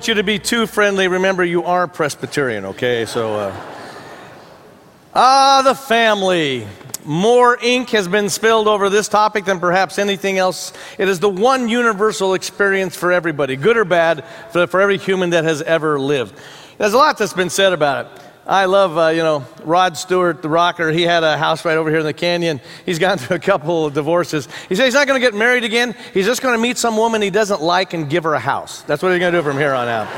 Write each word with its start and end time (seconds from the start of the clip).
Want 0.00 0.08
you 0.08 0.14
to 0.14 0.22
be 0.22 0.38
too 0.38 0.66
friendly. 0.66 1.08
Remember, 1.08 1.44
you 1.44 1.64
are 1.64 1.86
Presbyterian, 1.86 2.64
okay? 2.64 3.04
So, 3.04 3.34
uh, 3.34 3.66
ah, 5.14 5.60
the 5.62 5.74
family. 5.74 6.66
More 7.04 7.58
ink 7.60 7.90
has 7.90 8.08
been 8.08 8.30
spilled 8.30 8.66
over 8.66 8.88
this 8.88 9.08
topic 9.08 9.44
than 9.44 9.60
perhaps 9.60 9.98
anything 9.98 10.38
else. 10.38 10.72
It 10.96 11.06
is 11.06 11.20
the 11.20 11.28
one 11.28 11.68
universal 11.68 12.32
experience 12.32 12.96
for 12.96 13.12
everybody, 13.12 13.56
good 13.56 13.76
or 13.76 13.84
bad, 13.84 14.24
for, 14.52 14.66
for 14.66 14.80
every 14.80 14.96
human 14.96 15.28
that 15.30 15.44
has 15.44 15.60
ever 15.60 16.00
lived. 16.00 16.34
There's 16.78 16.94
a 16.94 16.96
lot 16.96 17.18
that's 17.18 17.34
been 17.34 17.50
said 17.50 17.74
about 17.74 18.06
it. 18.06 18.29
I 18.50 18.64
love, 18.64 18.98
uh, 18.98 19.08
you 19.10 19.22
know, 19.22 19.46
Rod 19.62 19.96
Stewart, 19.96 20.42
the 20.42 20.48
rocker. 20.48 20.90
He 20.90 21.02
had 21.02 21.22
a 21.22 21.38
house 21.38 21.64
right 21.64 21.76
over 21.76 21.88
here 21.88 22.00
in 22.00 22.04
the 22.04 22.12
canyon. 22.12 22.60
He's 22.84 22.98
gone 22.98 23.16
through 23.18 23.36
a 23.36 23.40
couple 23.40 23.86
of 23.86 23.94
divorces. 23.94 24.48
He 24.68 24.74
said 24.74 24.86
he's 24.86 24.94
not 24.94 25.06
going 25.06 25.20
to 25.20 25.24
get 25.24 25.38
married 25.38 25.62
again. 25.62 25.94
He's 26.12 26.26
just 26.26 26.42
going 26.42 26.56
to 26.56 26.60
meet 26.60 26.76
some 26.76 26.96
woman 26.96 27.22
he 27.22 27.30
doesn't 27.30 27.62
like 27.62 27.94
and 27.94 28.10
give 28.10 28.24
her 28.24 28.34
a 28.34 28.40
house. 28.40 28.82
That's 28.82 29.04
what 29.04 29.12
he's 29.12 29.20
going 29.20 29.32
to 29.32 29.38
do 29.38 29.44
from 29.44 29.56
here 29.56 29.72
on 29.72 29.86
out. 29.86 30.08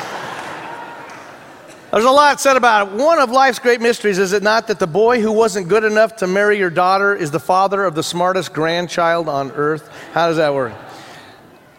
There's 1.92 2.06
a 2.06 2.10
lot 2.10 2.41
said 2.41 2.56
about 2.56 2.88
it. 2.88 2.94
One 2.94 3.19
of 3.19 3.30
life's 3.30 3.58
great 3.58 3.83
mysteries 3.83 4.16
is 4.16 4.33
it 4.33 4.42
not 4.42 4.69
that 4.69 4.78
the 4.78 4.86
boy 4.86 5.20
who 5.20 5.30
wasn't 5.30 5.69
good 5.69 5.84
enough 5.84 6.16
to 6.16 6.27
marry 6.27 6.56
your 6.56 6.70
daughter 6.70 7.14
is 7.14 7.30
the 7.30 7.38
father 7.38 7.84
of 7.84 7.94
the 7.94 8.03
smartest 8.03 8.55
grandchild 8.55 9.28
on 9.28 9.50
earth? 9.50 9.91
How 10.14 10.28
does 10.28 10.38
that 10.38 10.55
work? 10.55 10.72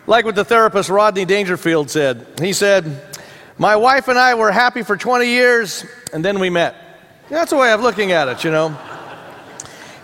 Like 0.05 0.23
what 0.23 0.35
the 0.35 0.45
therapist 0.45 0.91
Rodney 0.91 1.25
Dangerfield 1.25 1.89
said. 1.89 2.27
He 2.39 2.53
said, 2.53 3.12
My 3.57 3.75
wife 3.75 4.07
and 4.07 4.17
I 4.17 4.35
were 4.35 4.51
happy 4.51 4.83
for 4.83 4.97
20 4.97 5.25
years, 5.25 5.85
and 6.11 6.23
then 6.23 6.39
we 6.39 6.49
met. 6.49 6.75
That's 7.29 7.51
a 7.51 7.57
way 7.57 7.71
of 7.71 7.81
looking 7.81 8.11
at 8.11 8.27
it, 8.27 8.43
you 8.43 8.51
know. 8.51 8.77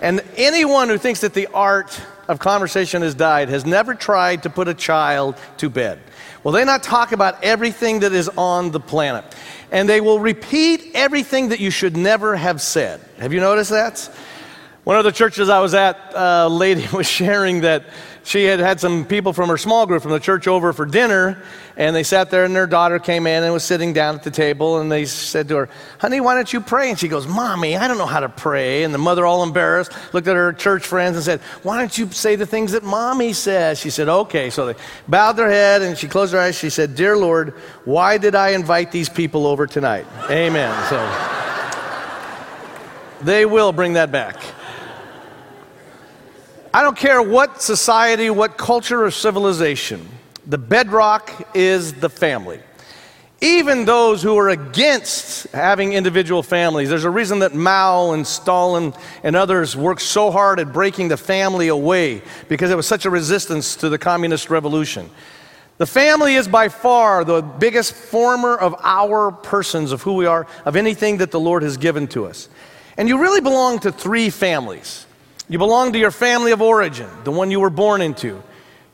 And 0.02 0.24
anyone 0.38 0.88
who 0.88 0.98
thinks 0.98 1.22
that 1.22 1.34
the 1.34 1.48
art 1.48 2.00
of 2.28 2.40
conversation 2.40 3.02
has 3.02 3.16
died 3.16 3.50
has 3.50 3.66
never 3.66 3.96
tried 3.96 4.44
to 4.44 4.50
put 4.50 4.68
a 4.68 4.74
child 4.74 5.36
to 5.58 5.70
bed. 5.70 6.00
Will 6.44 6.52
they 6.52 6.64
not 6.64 6.84
talk 6.84 7.12
about 7.12 7.44
everything 7.44 8.00
that 8.00 8.14
is 8.14 8.30
on 8.30 8.72
the 8.72 8.80
planet? 8.80 9.26
and 9.72 9.88
they 9.88 10.02
will 10.02 10.20
repeat 10.20 10.92
everything 10.94 11.50
that 11.50 11.60
you 11.60 11.70
should 11.70 11.96
never 11.96 12.36
have 12.36 12.62
said. 12.62 13.00
Have 13.20 13.34
you 13.34 13.40
noticed 13.40 13.70
that? 13.72 14.10
One 14.86 14.98
of 14.98 15.04
the 15.04 15.12
churches 15.12 15.50
I 15.50 15.60
was 15.60 15.74
at, 15.74 16.14
a 16.16 16.48
lady 16.50 16.88
was 16.94 17.08
sharing 17.08 17.62
that 17.62 17.84
she 18.24 18.44
had 18.44 18.60
had 18.60 18.80
some 18.80 19.06
people 19.06 19.34
from 19.34 19.50
her 19.50 19.58
small 19.58 19.86
group 19.86 20.04
from 20.04 20.12
the 20.12 20.20
church 20.20 20.48
over 20.48 20.72
for 20.72 20.86
dinner, 20.86 21.42
and 21.76 21.96
they 21.96 22.04
sat 22.04 22.30
there, 22.30 22.44
and 22.44 22.56
their 22.56 22.68
daughter 22.68 23.00
came 23.00 23.26
in 23.26 23.44
and 23.44 23.54
was 23.54 23.64
sitting 23.64 23.94
down 23.94 24.16
at 24.16 24.24
the 24.24 24.32
table, 24.32 24.80
and 24.80 24.92
they 24.92 25.06
said 25.06 25.48
to 25.50 25.56
her, 25.56 25.70
Honey, 26.00 26.20
why 26.22 26.36
don't 26.36 26.52
you 26.52 26.62
pray? 26.62 26.90
And 26.90 27.00
she 27.00 27.08
goes, 27.08 27.28
Mommy, 27.28 27.76
I 27.76 27.88
don't 27.88 27.98
know 27.98 28.06
how 28.06 28.20
to 28.20 28.30
pray. 28.30 28.84
And 28.84 28.94
the 28.94 29.00
mother, 29.00 29.26
all 29.26 29.42
embarrassed, 29.42 29.92
looked 30.14 30.28
at 30.28 30.36
her 30.36 30.54
church 30.54 30.86
friends 30.86 31.16
and 31.16 31.26
said, 31.26 31.40
Why 31.64 31.80
don't 31.80 31.98
you 31.98 32.12
say 32.12 32.36
the 32.36 32.46
things 32.46 32.74
that 32.74 32.84
Mommy 32.84 33.34
says? 33.34 33.80
She 33.80 33.90
said, 33.90 34.10
Okay. 34.10 34.50
So 34.50 34.68
they 34.68 34.80
bowed 35.08 35.34
their 35.34 35.50
head, 35.50 35.82
and 35.82 35.98
she 35.98 36.08
closed 36.08 36.34
her 36.34 36.40
eyes. 36.40 36.58
She 36.58 36.70
said, 36.70 36.96
Dear 36.96 37.18
Lord, 37.18 37.56
why 37.86 38.18
did 38.18 38.36
I 38.36 38.50
invite 38.50 38.92
these 38.92 39.10
people 39.10 39.48
over 39.48 39.66
tonight? 39.66 40.06
Amen. 40.30 40.90
So 40.90 40.98
they 43.24 43.46
will 43.46 43.72
bring 43.72 43.94
that 43.94 44.12
back. 44.12 44.36
I 46.74 46.84
don't 46.84 46.98
care 46.98 47.22
what 47.22 47.62
society, 47.62 48.30
what 48.30 48.58
culture 48.58 49.04
or 49.04 49.12
civilization, 49.12 50.08
the 50.46 50.58
bedrock 50.60 51.50
is 51.56 51.94
the 51.94 52.10
family. 52.10 52.60
Even 53.42 53.86
those 53.86 54.22
who 54.22 54.38
are 54.38 54.50
against 54.50 55.48
having 55.52 55.94
individual 55.94 56.44
families, 56.44 56.90
there's 56.90 57.06
a 57.06 57.10
reason 57.10 57.40
that 57.40 57.56
Mao 57.56 58.12
and 58.12 58.28
Stalin 58.28 58.94
and 59.24 59.36
others 59.36 59.76
worked 59.78 60.02
so 60.02 60.30
hard 60.30 60.60
at 60.60 60.74
breaking 60.74 61.08
the 61.08 61.18
family 61.18 61.70
away 61.70 62.22
because 62.50 62.70
it 62.70 62.76
was 62.76 62.86
such 62.86 63.06
a 63.06 63.10
resistance 63.10 63.78
to 63.78 63.90
the 63.90 63.98
communist 63.98 64.50
revolution. 64.50 65.10
The 65.78 65.88
family 65.88 66.36
is 66.36 66.50
by 66.50 66.68
far 66.68 67.24
the 67.24 67.42
biggest 67.42 67.94
former 67.94 68.58
of 68.58 68.76
our 68.84 69.32
persons, 69.32 69.94
of 69.94 70.02
who 70.02 70.16
we 70.16 70.26
are, 70.26 70.46
of 70.66 70.76
anything 70.76 71.18
that 71.18 71.32
the 71.32 71.40
Lord 71.40 71.64
has 71.64 71.78
given 71.78 72.08
to 72.10 72.26
us. 72.26 72.50
And 72.98 73.08
you 73.08 73.22
really 73.22 73.42
belong 73.42 73.80
to 73.80 73.92
three 73.92 74.30
families. 74.30 75.06
You 75.50 75.58
belong 75.58 75.94
to 75.94 76.00
your 76.00 76.12
family 76.12 76.52
of 76.52 76.62
origin, 76.62 77.10
the 77.24 77.32
one 77.32 77.50
you 77.50 77.60
were 77.60 77.72
born 77.72 78.02
into. 78.02 78.42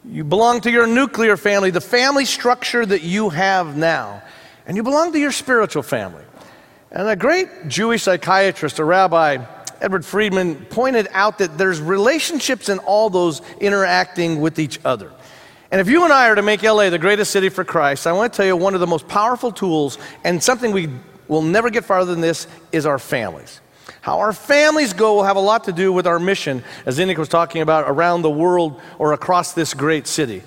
You 0.05 0.23
belong 0.23 0.61
to 0.61 0.71
your 0.71 0.87
nuclear 0.87 1.35
family, 1.35 1.69
the 1.69 1.81
family 1.81 2.23
structure 2.23 2.85
that 2.85 3.01
you 3.01 3.29
have 3.29 3.75
now. 3.75 4.23
And 4.65 4.77
you 4.77 4.83
belong 4.83 5.11
to 5.11 5.19
your 5.19 5.33
spiritual 5.33 5.83
family. 5.83 6.23
And 6.91 7.07
a 7.09 7.15
great 7.15 7.67
Jewish 7.67 8.03
psychiatrist, 8.03 8.79
a 8.79 8.85
rabbi, 8.85 9.45
Edward 9.81 10.05
Friedman, 10.05 10.65
pointed 10.67 11.09
out 11.11 11.39
that 11.39 11.57
there's 11.57 11.81
relationships 11.81 12.69
in 12.69 12.79
all 12.79 13.09
those 13.09 13.41
interacting 13.59 14.39
with 14.39 14.57
each 14.57 14.79
other. 14.85 15.11
And 15.71 15.81
if 15.81 15.89
you 15.89 16.05
and 16.05 16.13
I 16.13 16.29
are 16.29 16.35
to 16.35 16.41
make 16.41 16.63
LA 16.63 16.89
the 16.89 16.97
greatest 16.97 17.31
city 17.31 17.49
for 17.49 17.65
Christ, 17.65 18.07
I 18.07 18.13
want 18.13 18.31
to 18.31 18.37
tell 18.37 18.45
you 18.45 18.55
one 18.55 18.75
of 18.75 18.79
the 18.79 18.87
most 18.87 19.09
powerful 19.09 19.51
tools 19.51 19.97
and 20.23 20.41
something 20.41 20.71
we 20.71 20.89
will 21.27 21.41
never 21.41 21.69
get 21.69 21.83
farther 21.83 22.11
than 22.11 22.21
this 22.21 22.47
is 22.71 22.85
our 22.85 22.99
families. 22.99 23.59
How 24.05 24.19
our 24.19 24.33
families 24.33 24.93
go 24.93 25.15
will 25.15 25.23
have 25.23 25.35
a 25.35 25.39
lot 25.39 25.63
to 25.63 25.71
do 25.71 25.91
with 25.91 26.05
our 26.05 26.19
mission, 26.19 26.63
as 26.85 26.99
Enoch 26.99 27.17
was 27.17 27.27
talking 27.27 27.63
about, 27.63 27.85
around 27.89 28.21
the 28.21 28.29
world 28.29 28.79
or 28.99 29.13
across 29.13 29.53
this 29.53 29.73
great 29.73 30.05
city. 30.05 30.43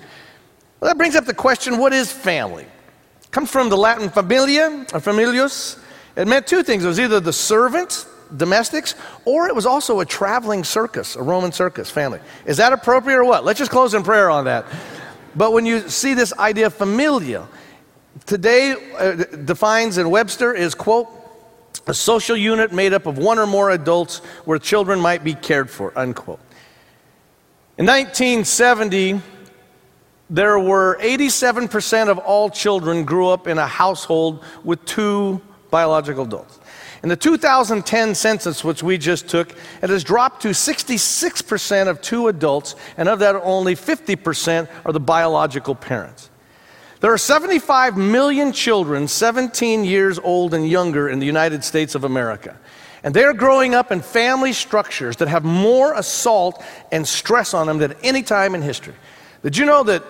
Well, 0.79 0.89
that 0.89 0.97
brings 0.97 1.13
up 1.17 1.25
the 1.25 1.33
question 1.33 1.77
what 1.77 1.91
is 1.91 2.09
family? 2.09 2.63
It 2.63 3.31
comes 3.31 3.51
from 3.51 3.67
the 3.67 3.75
Latin 3.75 4.07
familia, 4.07 4.85
or 4.93 5.01
familius. 5.01 5.77
It 6.15 6.25
meant 6.25 6.47
two 6.47 6.63
things 6.63 6.85
it 6.85 6.87
was 6.87 7.01
either 7.01 7.19
the 7.19 7.33
servant, 7.33 8.05
domestics, 8.37 8.95
or 9.25 9.49
it 9.49 9.55
was 9.55 9.65
also 9.65 9.99
a 9.99 10.05
traveling 10.05 10.63
circus, 10.63 11.17
a 11.17 11.21
Roman 11.21 11.51
circus 11.51 11.91
family. 11.91 12.21
Is 12.45 12.55
that 12.55 12.71
appropriate 12.71 13.17
or 13.17 13.25
what? 13.25 13.43
Let's 13.43 13.59
just 13.59 13.71
close 13.71 13.93
in 13.93 14.03
prayer 14.03 14.29
on 14.29 14.45
that. 14.45 14.65
But 15.35 15.51
when 15.51 15.65
you 15.65 15.89
see 15.89 16.13
this 16.13 16.31
idea 16.39 16.67
of 16.67 16.75
familia, 16.75 17.45
today 18.25 18.75
uh, 18.97 19.15
defines 19.43 19.97
in 19.97 20.09
Webster 20.09 20.53
is, 20.53 20.73
quote, 20.73 21.18
a 21.87 21.93
social 21.93 22.37
unit 22.37 22.71
made 22.71 22.93
up 22.93 23.05
of 23.05 23.17
one 23.17 23.39
or 23.39 23.47
more 23.47 23.71
adults 23.71 24.19
where 24.45 24.59
children 24.59 24.99
might 24.99 25.23
be 25.23 25.33
cared 25.33 25.69
for, 25.69 25.97
unquote. 25.97 26.39
In 27.77 27.85
1970, 27.85 29.21
there 30.29 30.59
were 30.59 30.97
87% 31.01 32.09
of 32.09 32.19
all 32.19 32.49
children 32.49 33.03
grew 33.03 33.29
up 33.29 33.47
in 33.47 33.57
a 33.57 33.65
household 33.65 34.43
with 34.63 34.83
two 34.85 35.41
biological 35.71 36.25
adults. 36.25 36.59
In 37.01 37.09
the 37.09 37.15
2010 37.15 38.13
census, 38.13 38.63
which 38.63 38.83
we 38.83 38.97
just 38.97 39.29
took, 39.29 39.51
it 39.81 39.89
has 39.89 40.03
dropped 40.03 40.41
to 40.41 40.49
66% 40.49 41.87
of 41.87 42.01
two 42.01 42.27
adults, 42.27 42.75
and 42.97 43.07
of 43.07 43.19
that, 43.19 43.35
only 43.35 43.75
50% 43.75 44.67
are 44.85 44.91
the 44.91 44.99
biological 44.99 45.75
parents. 45.75 46.29
There 47.01 47.13
are 47.13 47.17
75 47.17 47.95
million 47.95 48.51
children 48.51 49.07
17 49.07 49.85
years 49.85 50.19
old 50.19 50.53
and 50.53 50.67
younger 50.67 51.07
in 51.07 51.19
the 51.19 51.25
United 51.25 51.63
States 51.63 51.95
of 51.95 52.03
America. 52.03 52.57
And 53.03 53.13
they're 53.13 53.33
growing 53.33 53.73
up 53.73 53.93
in 53.93 54.01
family 54.01 54.51
structures 54.51 55.15
that 55.17 55.29
have 55.29 55.45
more 55.45 55.93
assault 55.93 56.61
and 56.91 57.07
stress 57.07 57.53
on 57.53 57.67
them 57.67 57.77
than 57.77 57.93
any 58.03 58.21
time 58.21 58.53
in 58.53 58.61
history. 58.61 58.95
Did 59.43 59.55
you 59.55 59.65
know 59.65 59.83
that 59.83 60.03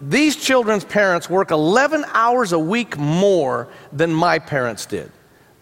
these 0.00 0.36
children's 0.36 0.84
parents 0.84 1.28
work 1.28 1.50
11 1.50 2.04
hours 2.12 2.52
a 2.52 2.58
week 2.58 2.96
more 2.96 3.66
than 3.92 4.14
my 4.14 4.38
parents 4.38 4.86
did? 4.86 5.10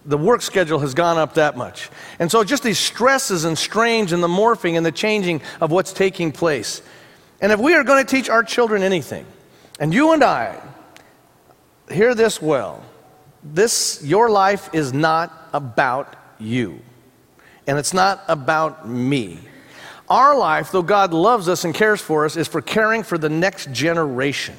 The 0.04 0.18
work 0.18 0.42
schedule 0.42 0.80
has 0.80 0.92
gone 0.92 1.16
up 1.16 1.34
that 1.34 1.56
much. 1.56 1.88
And 2.18 2.30
so, 2.30 2.44
just 2.44 2.62
these 2.62 2.78
stresses 2.78 3.44
and 3.44 3.56
strains 3.56 4.12
and 4.12 4.22
the 4.22 4.28
morphing 4.28 4.76
and 4.76 4.84
the 4.84 4.92
changing 4.92 5.40
of 5.60 5.72
what's 5.72 5.92
taking 5.92 6.30
place. 6.30 6.82
And 7.40 7.50
if 7.50 7.58
we 7.58 7.74
are 7.74 7.82
going 7.82 8.04
to 8.04 8.08
teach 8.08 8.28
our 8.28 8.44
children 8.44 8.82
anything, 8.82 9.26
and 9.80 9.92
you 9.92 10.12
and 10.12 10.22
I, 10.22 10.60
hear 11.90 12.14
this 12.14 12.40
well. 12.40 12.84
This, 13.42 14.02
your 14.02 14.28
life 14.28 14.70
is 14.72 14.92
not 14.92 15.32
about 15.52 16.14
you, 16.38 16.80
and 17.66 17.78
it's 17.78 17.94
not 17.94 18.22
about 18.28 18.88
me. 18.88 19.38
Our 20.08 20.36
life, 20.36 20.70
though 20.72 20.82
God 20.82 21.12
loves 21.12 21.48
us 21.48 21.64
and 21.64 21.74
cares 21.74 22.00
for 22.00 22.24
us, 22.24 22.36
is 22.36 22.48
for 22.48 22.60
caring 22.60 23.02
for 23.02 23.18
the 23.18 23.28
next 23.28 23.72
generation. 23.72 24.56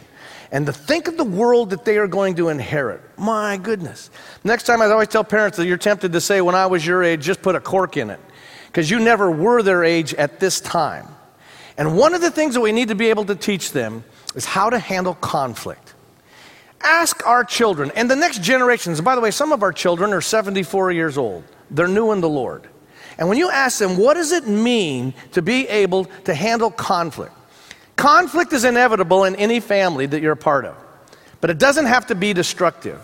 And 0.52 0.66
to 0.66 0.74
think 0.74 1.08
of 1.08 1.18
the 1.18 1.26
world 1.26 1.72
that 1.72 1.84
they 1.84 1.98
are 1.98 2.08
going 2.08 2.36
to 2.36 2.50
inherit. 2.50 3.02
My 3.18 3.58
goodness. 3.58 4.10
Next 4.44 4.64
time, 4.64 4.82
I 4.82 4.86
always 4.86 5.10
tell 5.10 5.24
parents 5.24 5.58
that 5.58 5.66
you're 5.66 5.78
tempted 5.78 6.14
to 6.14 6.22
say, 6.22 6.40
when 6.42 6.56
I 6.56 6.68
was 6.68 6.86
your 6.86 7.04
age, 7.04 7.22
just 7.22 7.42
put 7.42 7.56
a 7.56 7.60
cork 7.60 7.98
in 7.98 8.10
it. 8.10 8.20
Because 8.68 8.90
you 8.90 9.00
never 9.00 9.30
were 9.30 9.62
their 9.62 9.84
age 9.84 10.14
at 10.14 10.40
this 10.40 10.62
time. 10.62 11.08
And 11.78 11.98
one 11.98 12.14
of 12.14 12.22
the 12.22 12.32
things 12.32 12.54
that 12.54 12.62
we 12.62 12.72
need 12.72 12.88
to 12.88 12.96
be 12.96 13.10
able 13.10 13.26
to 13.26 13.36
teach 13.36 13.72
them 13.72 14.04
is 14.36 14.46
how 14.46 14.70
to 14.70 14.80
handle 14.80 15.16
conflict. 15.16 15.87
Ask 16.82 17.26
our 17.26 17.44
children 17.44 17.92
and 17.96 18.10
the 18.10 18.16
next 18.16 18.42
generations. 18.42 19.02
By 19.02 19.16
the 19.16 19.22
way, 19.22 19.32
some 19.32 19.52
of 19.52 19.64
our 19.64 19.74
children 19.74 20.14
are 20.14 20.22
74 20.22 20.92
years 20.92 21.18
old, 21.18 21.44
they're 21.72 21.88
new 21.88 22.12
in 22.12 22.22
the 22.22 22.30
Lord. 22.30 22.68
And 23.18 23.28
when 23.30 23.40
you 23.40 23.50
ask 23.50 23.80
them, 23.80 23.98
what 23.98 24.14
does 24.14 24.32
it 24.32 24.48
mean 24.48 25.14
to 25.32 25.42
be 25.42 25.68
able 25.68 26.06
to 26.26 26.36
handle 26.36 26.70
conflict? 26.70 27.34
Conflict 27.96 28.54
is 28.54 28.64
inevitable 28.64 29.24
in 29.24 29.36
any 29.36 29.60
family 29.60 30.06
that 30.06 30.22
you're 30.22 30.34
a 30.34 30.38
part 30.38 30.66
of, 30.66 30.76
but 31.42 31.50
it 31.50 31.58
doesn't 31.58 31.86
have 31.86 32.08
to 32.08 32.16
be 32.16 32.34
destructive. 32.34 33.00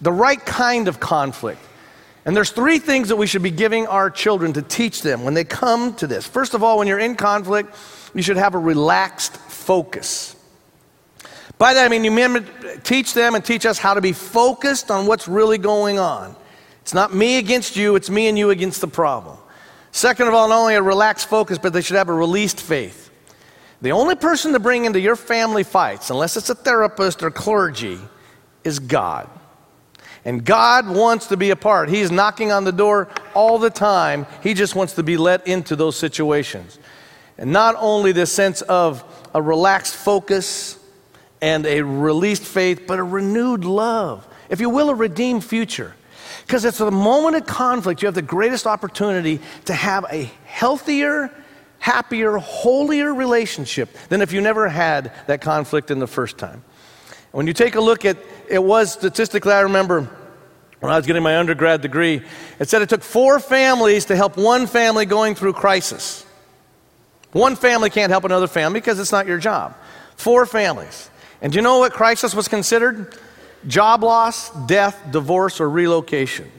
The 0.00 0.12
right 0.12 0.44
kind 0.44 0.88
of 0.88 0.98
conflict. 0.98 1.60
And 2.24 2.36
there's 2.36 2.50
three 2.50 2.80
things 2.80 3.08
that 3.08 3.16
we 3.16 3.26
should 3.26 3.42
be 3.42 3.50
giving 3.50 3.86
our 3.86 4.10
children 4.10 4.52
to 4.54 4.62
teach 4.62 5.02
them 5.02 5.24
when 5.24 5.34
they 5.34 5.44
come 5.44 5.94
to 5.94 6.06
this. 6.06 6.26
First 6.26 6.54
of 6.54 6.62
all, 6.62 6.78
when 6.78 6.88
you're 6.88 6.98
in 6.98 7.14
conflict, 7.14 7.74
you 8.14 8.22
should 8.22 8.36
have 8.36 8.54
a 8.54 8.58
relaxed 8.58 9.36
focus. 9.36 10.36
By 11.62 11.74
that 11.74 11.84
I 11.84 11.88
mean 11.88 12.02
you 12.02 12.44
teach 12.82 13.14
them 13.14 13.36
and 13.36 13.44
teach 13.44 13.66
us 13.66 13.78
how 13.78 13.94
to 13.94 14.00
be 14.00 14.12
focused 14.12 14.90
on 14.90 15.06
what's 15.06 15.28
really 15.28 15.58
going 15.58 16.00
on. 16.00 16.34
It's 16.80 16.92
not 16.92 17.14
me 17.14 17.38
against 17.38 17.76
you, 17.76 17.94
it's 17.94 18.10
me 18.10 18.26
and 18.26 18.36
you 18.36 18.50
against 18.50 18.80
the 18.80 18.88
problem. 18.88 19.38
Second 19.92 20.26
of 20.26 20.34
all, 20.34 20.48
not 20.48 20.58
only 20.58 20.74
a 20.74 20.82
relaxed 20.82 21.28
focus, 21.28 21.58
but 21.58 21.72
they 21.72 21.80
should 21.80 21.94
have 21.94 22.08
a 22.08 22.12
released 22.12 22.60
faith. 22.60 23.12
The 23.80 23.92
only 23.92 24.16
person 24.16 24.52
to 24.54 24.58
bring 24.58 24.86
into 24.86 24.98
your 24.98 25.14
family 25.14 25.62
fights, 25.62 26.10
unless 26.10 26.36
it's 26.36 26.50
a 26.50 26.56
therapist 26.56 27.22
or 27.22 27.30
clergy, 27.30 28.00
is 28.64 28.80
God. 28.80 29.30
And 30.24 30.44
God 30.44 30.88
wants 30.88 31.28
to 31.28 31.36
be 31.36 31.50
a 31.50 31.56
part. 31.56 31.88
He's 31.88 32.10
knocking 32.10 32.50
on 32.50 32.64
the 32.64 32.72
door 32.72 33.08
all 33.34 33.60
the 33.60 33.70
time. 33.70 34.26
He 34.42 34.54
just 34.54 34.74
wants 34.74 34.94
to 34.94 35.04
be 35.04 35.16
let 35.16 35.46
into 35.46 35.76
those 35.76 35.94
situations. 35.94 36.80
And 37.38 37.52
not 37.52 37.76
only 37.78 38.10
this 38.10 38.32
sense 38.32 38.62
of 38.62 39.04
a 39.32 39.40
relaxed 39.40 39.94
focus 39.94 40.80
and 41.42 41.66
a 41.66 41.82
released 41.82 42.44
faith, 42.44 42.84
but 42.86 42.98
a 43.00 43.02
renewed 43.02 43.64
love. 43.64 44.26
If 44.48 44.60
you 44.60 44.70
will, 44.70 44.88
a 44.88 44.94
redeemed 44.94 45.44
future. 45.44 45.94
Because 46.46 46.64
it's 46.64 46.78
the 46.78 46.90
moment 46.90 47.36
of 47.36 47.46
conflict 47.46 48.00
you 48.00 48.06
have 48.06 48.14
the 48.14 48.22
greatest 48.22 48.66
opportunity 48.66 49.40
to 49.66 49.74
have 49.74 50.06
a 50.10 50.30
healthier, 50.44 51.30
happier, 51.80 52.36
holier 52.38 53.12
relationship 53.12 53.90
than 54.08 54.22
if 54.22 54.32
you 54.32 54.40
never 54.40 54.68
had 54.68 55.12
that 55.26 55.40
conflict 55.40 55.90
in 55.90 55.98
the 55.98 56.06
first 56.06 56.38
time. 56.38 56.62
When 57.32 57.46
you 57.46 57.52
take 57.52 57.74
a 57.74 57.80
look 57.80 58.04
at 58.04 58.16
it 58.48 58.62
was 58.62 58.92
statistically, 58.92 59.52
I 59.52 59.60
remember 59.60 60.08
when 60.80 60.92
I 60.92 60.96
was 60.96 61.06
getting 61.06 61.22
my 61.22 61.38
undergrad 61.38 61.80
degree, 61.80 62.22
it 62.58 62.68
said 62.68 62.82
it 62.82 62.88
took 62.88 63.02
four 63.02 63.40
families 63.40 64.06
to 64.06 64.16
help 64.16 64.36
one 64.36 64.66
family 64.66 65.06
going 65.06 65.34
through 65.34 65.54
crisis. 65.54 66.26
One 67.32 67.56
family 67.56 67.88
can't 67.88 68.10
help 68.10 68.24
another 68.24 68.46
family 68.46 68.80
because 68.80 69.00
it's 69.00 69.12
not 69.12 69.26
your 69.26 69.38
job. 69.38 69.74
Four 70.16 70.44
families. 70.44 71.08
And 71.42 71.52
do 71.52 71.56
you 71.56 71.62
know 71.62 71.78
what 71.78 71.92
crisis 71.92 72.34
was 72.34 72.46
considered? 72.46 73.18
Job 73.66 74.04
loss, 74.04 74.50
death, 74.66 74.98
divorce, 75.10 75.60
or 75.60 75.68
relocation. 75.68 76.50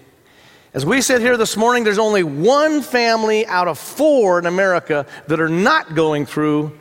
As 0.73 0.85
we 0.85 1.01
sit 1.01 1.21
here 1.21 1.37
this 1.37 1.55
morning, 1.55 1.83
there's 1.85 1.97
only 1.97 2.23
one 2.23 2.81
family 2.81 3.45
out 3.47 3.67
of 3.67 3.79
four 3.79 4.39
in 4.39 4.45
America 4.45 5.05
that 5.27 5.39
are 5.39 5.49
not 5.49 5.95
going 5.95 6.25
through 6.25 6.77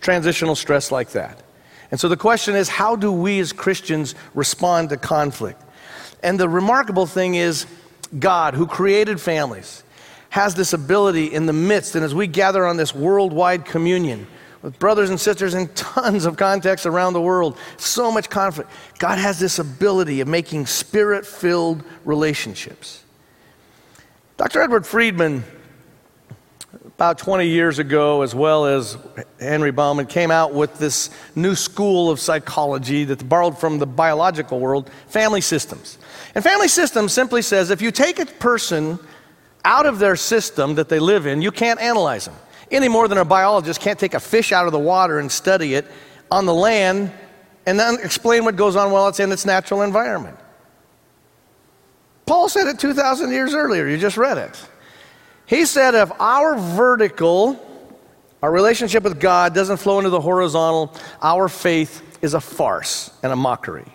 transitional 0.00 0.56
stress 0.56 0.90
like 0.90 1.10
that. 1.10 1.42
And 1.90 2.00
so 2.00 2.08
the 2.08 2.16
question 2.16 2.56
is 2.56 2.68
how 2.68 2.96
do 2.96 3.12
we 3.12 3.38
as 3.38 3.52
Christians 3.52 4.14
respond 4.34 4.90
to 4.90 4.96
conflict? 4.96 5.62
And 6.22 6.40
the 6.40 6.48
remarkable 6.48 7.06
thing 7.06 7.36
is, 7.36 7.66
God, 8.18 8.54
who 8.54 8.66
created 8.66 9.20
families, 9.20 9.84
has 10.30 10.54
this 10.56 10.72
ability 10.72 11.26
in 11.26 11.46
the 11.46 11.52
midst, 11.52 11.94
and 11.94 12.04
as 12.04 12.14
we 12.14 12.26
gather 12.26 12.66
on 12.66 12.76
this 12.76 12.94
worldwide 12.94 13.64
communion 13.64 14.26
with 14.62 14.78
brothers 14.78 15.10
and 15.10 15.20
sisters 15.20 15.54
in 15.54 15.68
tons 15.68 16.24
of 16.24 16.36
contexts 16.36 16.86
around 16.86 17.12
the 17.12 17.20
world, 17.20 17.56
so 17.76 18.10
much 18.10 18.28
conflict, 18.28 18.70
God 18.98 19.18
has 19.18 19.38
this 19.38 19.58
ability 19.58 20.20
of 20.20 20.28
making 20.28 20.66
spirit 20.66 21.24
filled 21.24 21.82
relationships. 22.04 23.04
Dr. 24.36 24.62
Edward 24.62 24.86
Friedman, 24.86 25.44
about 26.86 27.18
20 27.18 27.46
years 27.46 27.78
ago, 27.78 28.22
as 28.22 28.34
well 28.34 28.66
as 28.66 28.98
Henry 29.40 29.70
Bauman, 29.70 30.06
came 30.06 30.30
out 30.30 30.52
with 30.52 30.78
this 30.78 31.10
new 31.36 31.54
school 31.54 32.10
of 32.10 32.18
psychology 32.18 33.04
that's 33.04 33.22
borrowed 33.22 33.58
from 33.58 33.78
the 33.78 33.86
biological 33.86 34.58
world 34.58 34.90
family 35.06 35.40
systems. 35.40 35.98
And 36.34 36.42
family 36.42 36.68
systems 36.68 37.12
simply 37.12 37.42
says 37.42 37.70
if 37.70 37.80
you 37.80 37.90
take 37.90 38.18
a 38.18 38.26
person 38.26 38.98
out 39.64 39.86
of 39.86 39.98
their 39.98 40.16
system 40.16 40.74
that 40.74 40.88
they 40.88 40.98
live 40.98 41.26
in, 41.26 41.42
you 41.42 41.50
can't 41.50 41.80
analyze 41.80 42.24
them. 42.24 42.34
Any 42.70 42.88
more 42.88 43.08
than 43.08 43.18
a 43.18 43.24
biologist 43.24 43.80
can't 43.80 43.98
take 43.98 44.14
a 44.14 44.20
fish 44.20 44.52
out 44.52 44.66
of 44.66 44.72
the 44.72 44.78
water 44.78 45.18
and 45.18 45.30
study 45.30 45.74
it 45.74 45.86
on 46.30 46.46
the 46.46 46.54
land 46.54 47.12
and 47.66 47.78
then 47.78 47.98
explain 48.02 48.44
what 48.44 48.56
goes 48.56 48.76
on 48.76 48.90
while 48.90 49.08
it's 49.08 49.20
in 49.20 49.32
its 49.32 49.44
natural 49.44 49.82
environment. 49.82 50.38
Paul 52.26 52.48
said 52.48 52.66
it 52.66 52.78
2,000 52.78 53.30
years 53.30 53.54
earlier. 53.54 53.88
You 53.88 53.96
just 53.96 54.16
read 54.16 54.38
it. 54.38 54.58
He 55.46 55.64
said 55.64 55.94
if 55.94 56.10
our 56.20 56.58
vertical, 56.58 57.58
our 58.42 58.52
relationship 58.52 59.02
with 59.02 59.18
God, 59.18 59.54
doesn't 59.54 59.78
flow 59.78 59.98
into 59.98 60.10
the 60.10 60.20
horizontal, 60.20 60.94
our 61.22 61.48
faith 61.48 62.18
is 62.20 62.34
a 62.34 62.40
farce 62.40 63.10
and 63.22 63.32
a 63.32 63.36
mockery. 63.36 63.90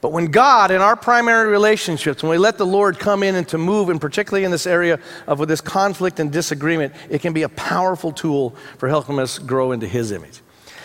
But 0.00 0.12
when 0.12 0.26
God, 0.26 0.70
in 0.70 0.80
our 0.80 0.96
primary 0.96 1.50
relationships, 1.50 2.22
when 2.22 2.30
we 2.30 2.38
let 2.38 2.56
the 2.56 2.66
Lord 2.66 2.98
come 2.98 3.22
in 3.22 3.34
and 3.34 3.46
to 3.48 3.58
move, 3.58 3.90
and 3.90 4.00
particularly 4.00 4.44
in 4.44 4.50
this 4.50 4.66
area 4.66 4.98
of 5.26 5.46
this 5.46 5.60
conflict 5.60 6.20
and 6.20 6.32
disagreement, 6.32 6.94
it 7.10 7.20
can 7.20 7.34
be 7.34 7.42
a 7.42 7.50
powerful 7.50 8.10
tool 8.10 8.56
for 8.78 8.88
helping 8.88 9.18
us 9.18 9.38
grow 9.38 9.72
into 9.72 9.86
His 9.86 10.10
image. 10.10 10.40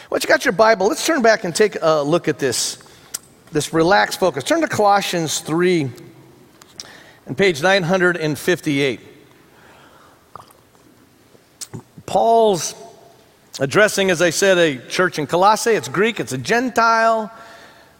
Once 0.09 0.23
you 0.23 0.27
got 0.27 0.43
your 0.43 0.51
Bible, 0.51 0.87
let's 0.87 1.05
turn 1.05 1.21
back 1.21 1.45
and 1.45 1.55
take 1.55 1.77
a 1.81 2.03
look 2.03 2.27
at 2.27 2.39
this, 2.39 2.77
this 3.51 3.73
relaxed 3.73 4.19
focus. 4.19 4.43
Turn 4.43 4.61
to 4.61 4.67
Colossians 4.67 5.39
3 5.39 5.89
and 7.25 7.37
page 7.37 7.61
958. 7.61 8.99
Paul's 12.05 12.75
addressing, 13.59 14.11
as 14.11 14.21
I 14.21 14.29
said, 14.29 14.57
a 14.57 14.77
church 14.87 15.17
in 15.17 15.25
Colossae. 15.25 15.71
It's 15.71 15.87
Greek, 15.87 16.19
it's 16.19 16.33
a 16.33 16.37
Gentile. 16.37 17.31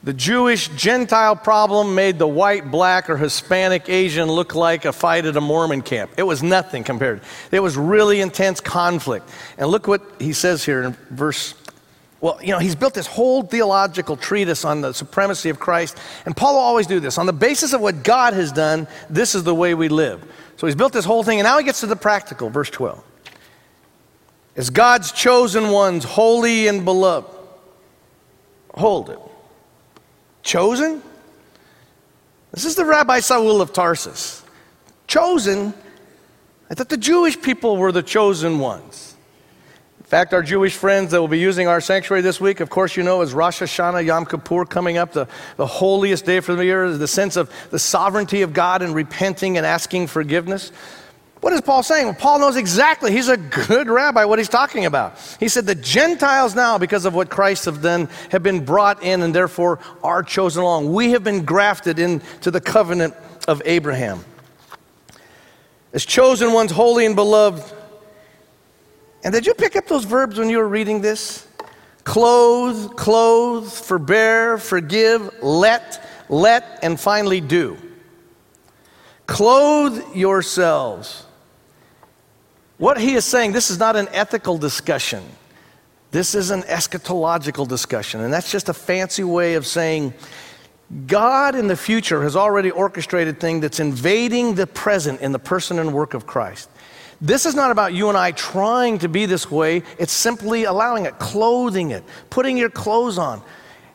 The 0.06 0.14
Jewish 0.14 0.68
Gentile 0.68 1.36
problem 1.36 1.96
made 1.96 2.20
the 2.20 2.28
white, 2.28 2.70
black, 2.70 3.10
or 3.10 3.18
Hispanic 3.18 3.90
Asian 3.90 4.32
look 4.32 4.54
like 4.54 4.86
a 4.86 4.94
fight 4.94 5.26
at 5.26 5.36
a 5.36 5.42
Mormon 5.42 5.82
camp. 5.82 6.12
It 6.16 6.22
was 6.22 6.44
nothing 6.44 6.84
compared. 6.84 7.22
It 7.52 7.60
was 7.60 7.76
really 7.76 8.22
intense 8.22 8.62
conflict. 8.62 9.28
And 9.58 9.68
look 9.68 9.88
what 9.88 10.04
he 10.20 10.32
says 10.32 10.64
here 10.64 10.84
in 10.84 10.92
verse. 11.10 11.56
Well, 12.22 12.38
you 12.40 12.52
know, 12.52 12.60
he's 12.60 12.76
built 12.76 12.94
this 12.94 13.08
whole 13.08 13.42
theological 13.42 14.16
treatise 14.16 14.64
on 14.64 14.82
the 14.82 14.94
supremacy 14.94 15.50
of 15.50 15.60
Christ. 15.60 15.98
And 16.28 16.38
Paul 16.38 16.54
will 16.54 16.62
always 16.62 16.86
do 16.86 17.00
this. 17.00 17.18
On 17.18 17.26
the 17.26 17.34
basis 17.34 17.74
of 17.74 17.82
what 17.82 18.04
God 18.04 18.36
has 18.36 18.52
done, 18.52 18.88
this 19.10 19.34
is 19.34 19.44
the 19.44 19.56
way 19.56 19.74
we 19.74 19.88
live. 19.88 20.24
So 20.58 20.68
he's 20.68 20.76
built 20.76 20.94
this 20.94 21.06
whole 21.06 21.24
thing, 21.24 21.40
and 21.40 21.48
now 21.48 21.58
he 21.58 21.64
gets 21.64 21.80
to 21.80 21.88
the 21.88 21.96
practical, 21.96 22.52
verse 22.52 22.70
12. 22.70 23.04
As 24.56 24.70
God's 24.70 25.12
chosen 25.12 25.72
ones, 25.72 26.04
holy 26.04 26.68
and 26.68 26.86
beloved. 26.86 27.36
Hold 28.76 29.10
it. 29.10 29.20
Chosen? 30.46 31.02
This 32.52 32.66
is 32.66 32.76
the 32.76 32.86
Rabbi 32.86 33.20
Saul 33.20 33.62
of 33.62 33.74
Tarsus. 33.74 34.44
Chosen? 35.08 35.74
I 36.70 36.76
thought 36.76 36.88
the 36.88 36.98
Jewish 36.98 37.42
people 37.42 37.78
were 37.78 37.92
the 37.92 38.04
chosen 38.04 38.60
ones. 38.60 39.16
In 40.00 40.06
fact, 40.06 40.36
our 40.36 40.44
Jewish 40.44 40.76
friends 40.76 41.12
that 41.12 41.20
will 41.20 41.28
be 41.28 41.40
using 41.40 41.68
our 41.68 41.82
sanctuary 41.82 42.22
this 42.22 42.40
week, 42.40 42.60
of 42.60 42.70
course, 42.70 42.96
you 42.96 43.02
know, 43.02 43.22
is 43.22 43.34
Rosh 43.34 43.60
Hashanah, 43.60 44.06
Yom 44.06 44.28
Kippur 44.28 44.66
coming 44.66 44.98
up, 44.98 45.14
the, 45.14 45.28
the 45.58 45.66
holiest 45.66 46.26
day 46.26 46.40
for 46.42 46.54
the 46.54 46.64
year, 46.64 46.96
the 46.96 47.08
sense 47.08 47.38
of 47.38 47.52
the 47.72 47.80
sovereignty 47.80 48.44
of 48.44 48.54
God 48.54 48.84
and 48.84 48.94
repenting 48.94 49.58
and 49.58 49.66
asking 49.66 50.06
forgiveness. 50.06 50.72
What 51.46 51.54
is 51.54 51.62
Paul 51.62 51.84
saying? 51.84 52.06
Well, 52.06 52.16
Paul 52.16 52.40
knows 52.40 52.56
exactly. 52.56 53.12
He's 53.12 53.28
a 53.28 53.38
good 53.38 53.88
rabbi 53.88 54.26
what 54.26 54.40
he's 54.40 54.50
talking 54.50 54.88
about. 54.88 55.20
He 55.40 55.48
said 55.48 55.68
the 55.68 55.76
Gentiles 55.76 56.56
now, 56.56 56.80
because 56.80 57.06
of 57.06 57.14
what 57.14 57.30
Christ 57.30 57.66
have 57.66 57.84
done, 57.84 58.10
have 58.32 58.42
been 58.42 58.66
brought 58.66 59.04
in 59.04 59.22
and 59.22 59.36
therefore 59.36 59.78
are 60.04 60.24
chosen 60.24 60.64
along. 60.64 60.92
We 60.92 61.12
have 61.12 61.24
been 61.24 61.46
grafted 61.46 62.00
into 62.00 62.50
the 62.50 62.60
covenant 62.60 63.14
of 63.48 63.62
Abraham. 63.64 64.26
As 65.94 66.04
chosen 66.04 66.52
ones, 66.52 66.72
holy 66.72 67.06
and 67.06 67.16
beloved. 67.16 67.64
And 69.24 69.32
did 69.32 69.46
you 69.46 69.54
pick 69.54 69.76
up 69.76 69.86
those 69.86 70.04
verbs 70.04 70.40
when 70.40 70.50
you 70.50 70.58
were 70.58 70.68
reading 70.68 71.02
this? 71.02 71.48
Clothe, 72.06 72.96
clothe, 72.96 73.72
forbear, 73.72 74.58
forgive, 74.58 75.44
let, 75.44 76.04
let, 76.28 76.80
and 76.82 77.00
finally 77.00 77.40
do. 77.40 77.78
Clothe 79.28 80.16
yourselves. 80.16 81.25
What 82.78 83.00
he 83.00 83.14
is 83.16 83.26
saying, 83.26 83.54
this 83.54 83.70
is 83.70 83.80
not 83.80 83.96
an 83.96 84.08
ethical 84.12 84.58
discussion. 84.58 85.24
This 86.12 86.36
is 86.36 86.50
an 86.50 86.64
eschatological 86.64 87.68
discussion. 87.68 88.22
And 88.22 88.34
that's 88.34 88.52
just 88.52 88.70
a 88.70 88.74
fancy 88.74 89.24
way 89.24 89.56
of 89.56 89.66
saying 89.66 90.14
God 91.08 91.56
in 91.56 91.68
the 91.68 91.78
future 91.78 92.22
has 92.24 92.36
already 92.36 92.72
orchestrated 92.72 93.40
things 93.40 93.62
that's 93.62 93.80
invading 93.80 94.56
the 94.56 94.68
present 94.68 95.22
in 95.22 95.32
the 95.32 95.40
person 95.40 95.80
and 95.80 95.94
work 95.94 96.14
of 96.14 96.28
Christ. 96.28 96.70
This 97.22 97.46
is 97.46 97.56
not 97.56 97.72
about 97.72 97.94
you 97.94 98.10
and 98.10 98.18
I 98.18 98.32
trying 98.32 99.00
to 99.00 99.10
be 99.10 99.26
this 99.26 99.50
way. 99.50 99.84
It's 99.98 100.12
simply 100.12 100.66
allowing 100.66 101.06
it, 101.06 101.18
clothing 101.18 101.92
it, 101.92 102.04
putting 102.30 102.58
your 102.58 102.70
clothes 102.70 103.18
on. 103.18 103.42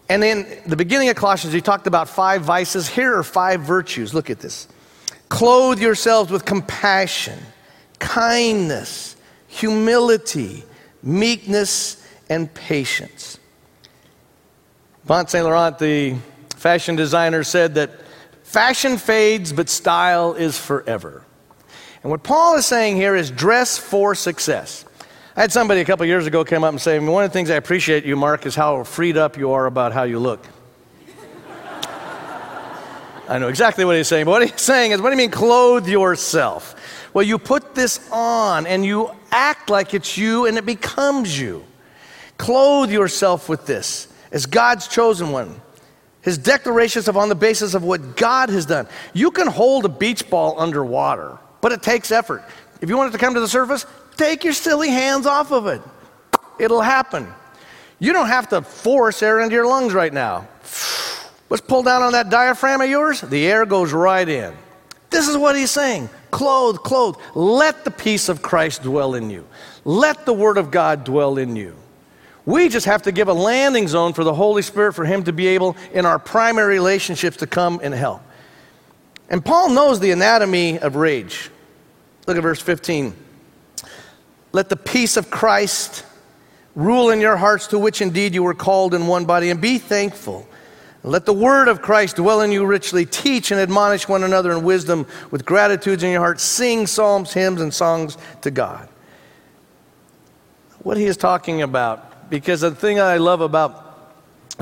And 0.09 0.25
in 0.25 0.47
the 0.67 0.75
beginning 0.75 1.11
of 1.11 1.17
Colossians, 1.17 1.53
he 1.55 1.61
talked 1.61 1.87
about 1.87 2.09
five 2.09 2.43
vices. 2.43 2.89
Here 2.89 3.17
are 3.17 3.23
five 3.23 3.61
virtues. 3.61 4.13
Look 4.15 4.31
at 4.31 4.41
this. 4.41 4.67
Clothe 5.29 5.81
yourselves 5.81 6.33
with 6.33 6.45
compassion 6.45 7.39
kindness, 8.01 9.15
humility, 9.47 10.65
meekness, 11.03 12.05
and 12.29 12.53
patience. 12.53 13.39
Yves 15.09 15.31
Saint 15.31 15.45
Laurent, 15.45 15.79
the 15.79 16.17
fashion 16.57 16.97
designer, 16.97 17.45
said 17.45 17.77
that 17.77 17.91
fashion 18.43 18.99
fades, 18.99 19.53
but 19.53 19.69
style 19.69 20.35
is 20.35 20.59
forever. 20.59 21.25
And 22.03 22.11
what 22.11 22.23
Paul 22.23 22.57
is 22.57 22.67
saying 22.67 22.97
here 22.97 23.15
is 23.15 23.31
dress 23.31 23.79
for 23.79 24.15
success. 24.15 24.85
I 25.37 25.43
had 25.43 25.53
somebody 25.53 25.81
a 25.81 25.85
couple 25.85 26.05
years 26.07 26.27
ago 26.27 26.45
come 26.45 26.65
up 26.65 26.71
and 26.71 26.81
say, 26.81 26.99
One 26.99 27.25
of 27.25 27.31
the 27.31 27.33
things 27.33 27.51
I 27.51 27.55
appreciate 27.55 28.05
you, 28.05 28.17
Mark, 28.17 28.47
is 28.47 28.55
how 28.55 28.83
freed 28.85 29.17
up 29.17 29.37
you 29.37 29.53
are 29.53 29.67
about 29.67 29.93
how 29.93 30.03
you 30.03 30.19
look. 30.19 30.47
I 33.31 33.39
know 33.39 33.47
exactly 33.47 33.85
what 33.85 33.97
he's 33.97 34.09
saying. 34.09 34.25
But 34.25 34.33
what 34.33 34.43
he's 34.43 34.61
saying 34.61 34.91
is, 34.91 35.01
what 35.01 35.11
do 35.11 35.13
you 35.13 35.19
mean, 35.19 35.31
clothe 35.31 35.87
yourself? 35.87 36.75
Well, 37.15 37.25
you 37.25 37.39
put 37.39 37.77
this 37.77 38.11
on 38.11 38.67
and 38.67 38.85
you 38.85 39.13
act 39.31 39.71
like 39.71 39.95
it's 39.95 40.19
you 40.19 40.47
and 40.47 40.59
it 40.59 40.67
becomes 40.67 41.39
you. 41.39 41.65
Clothe 42.39 42.91
yourself 42.91 43.49
with 43.49 43.67
this 43.67 44.09
as 44.33 44.47
God's 44.47 44.89
chosen 44.89 45.31
one. 45.31 45.61
His 46.23 46.39
declarations 46.39 47.07
of 47.07 47.17
on 47.17 47.29
the 47.29 47.37
basis 47.37 47.75
of 47.75 47.85
what 47.85 48.17
God 48.17 48.49
has 48.49 48.67
done. 48.67 48.89
You 49.15 49.31
can 49.31 49.47
hold 49.47 49.85
a 49.85 49.89
beach 49.89 50.29
ball 50.29 50.59
underwater, 50.59 51.39
but 51.61 51.71
it 51.71 51.85
takes 51.85 52.11
effort. 52.11 52.43
If 52.81 52.89
you 52.89 52.97
want 52.97 53.11
it 53.11 53.13
to 53.13 53.19
come 53.19 53.35
to 53.35 53.41
the 53.41 53.49
surface, 53.49 53.87
take 54.17 54.43
your 54.43 54.55
silly 54.55 54.89
hands 54.89 55.27
off 55.27 55.53
of 55.53 55.69
it. 55.69 55.81
It'll 56.59 56.83
happen. 56.83 57.33
You 58.01 58.13
don't 58.13 58.27
have 58.27 58.49
to 58.49 58.63
force 58.63 59.23
air 59.23 59.41
into 59.41 59.55
your 59.55 59.67
lungs 59.67 59.95
right 59.95 60.13
now. 60.13 60.49
Let's 61.51 61.61
pull 61.61 61.83
down 61.83 62.03
on 62.03 62.13
that 62.13 62.31
diaphragm 62.31 62.81
of 62.81 62.89
yours. 62.89 63.21
The 63.21 63.47
air 63.47 63.67
goes 63.67 63.93
right 63.93 64.29
in. 64.29 64.55
This 65.11 65.29
is 65.29 65.37
what 65.37 65.57
he's 65.57 65.73
saying. 65.73 66.09
Clothe, 66.31 66.77
clothe. 66.77 67.17
Let 67.35 67.85
the 67.85 67.91
peace 67.91 68.29
of 68.29 68.41
Christ 68.41 68.85
dwell 68.85 69.15
in 69.15 69.29
you. 69.29 69.45
Let 69.85 70.25
the 70.25 70.33
word 70.33 70.57
of 70.57 70.71
God 70.71 71.03
dwell 71.03 71.37
in 71.37 71.57
you. 71.57 71.75
We 72.47 72.69
just 72.69 72.87
have 72.87 73.03
to 73.03 73.13
give 73.13 73.29
a 73.29 73.33
landing 73.33 73.89
zone 73.89 74.13
for 74.13 74.23
the 74.23 74.33
Holy 74.33 74.63
Spirit 74.63 74.95
for 74.95 75.05
Him 75.05 75.25
to 75.25 75.33
be 75.33 75.49
able, 75.49 75.77
in 75.93 76.07
our 76.07 76.19
primary 76.19 76.75
relationships, 76.75 77.39
to 77.39 77.47
come 77.47 77.81
and 77.83 77.93
help. 77.93 78.23
And 79.29 79.45
Paul 79.45 79.71
knows 79.71 80.01
the 80.01 80.13
anatomy 80.13 80.79
of 80.79 80.97
rage. 80.97 81.51
Look 82.27 82.37
at 82.37 82.43
verse 82.43 82.61
15. 82.61 83.15
Let 84.53 84.69
the 84.69 84.77
peace 84.77 85.17
of 85.17 85.31
Christ 85.31 86.05
rule 86.75 87.11
in 87.11 87.21
your 87.21 87.37
hearts, 87.37 87.67
to 87.69 87.79
which 87.79 88.01
indeed 88.01 88.35
you 88.35 88.45
were 88.45 88.55
called 88.55 88.95
in 88.95 89.09
one 89.09 89.25
body, 89.25 89.51
and 89.51 89.61
be 89.61 89.79
thankful. 89.79 90.47
Let 91.03 91.25
the 91.25 91.33
word 91.33 91.69
of 91.69 91.81
Christ 91.81 92.17
dwell 92.17 92.43
in 92.43 92.53
you 92.53 92.67
richly. 92.67 93.07
Teach 93.07 93.51
and 93.51 93.61
admonish 93.61 94.07
one 94.07 94.23
another 94.23 94.53
in 94.53 94.65
wisdom 94.65 95.07
with 95.31 95.47
gratitudes 95.47 96.03
in 96.03 96.11
your 96.11 96.21
heart. 96.21 96.41
Sing 96.41 96.87
psalms, 96.87 97.33
hymns, 97.33 97.61
and 97.61 97.73
songs 97.73 98.19
to 98.43 98.51
God. 98.51 98.89
What 100.83 100.97
he 100.97 101.07
is 101.07 101.17
talking 101.17 101.63
about 101.63 102.31
because 102.31 102.61
the 102.61 102.71
thing 102.71 103.01
I 103.01 103.17
love 103.17 103.41
about 103.41 103.87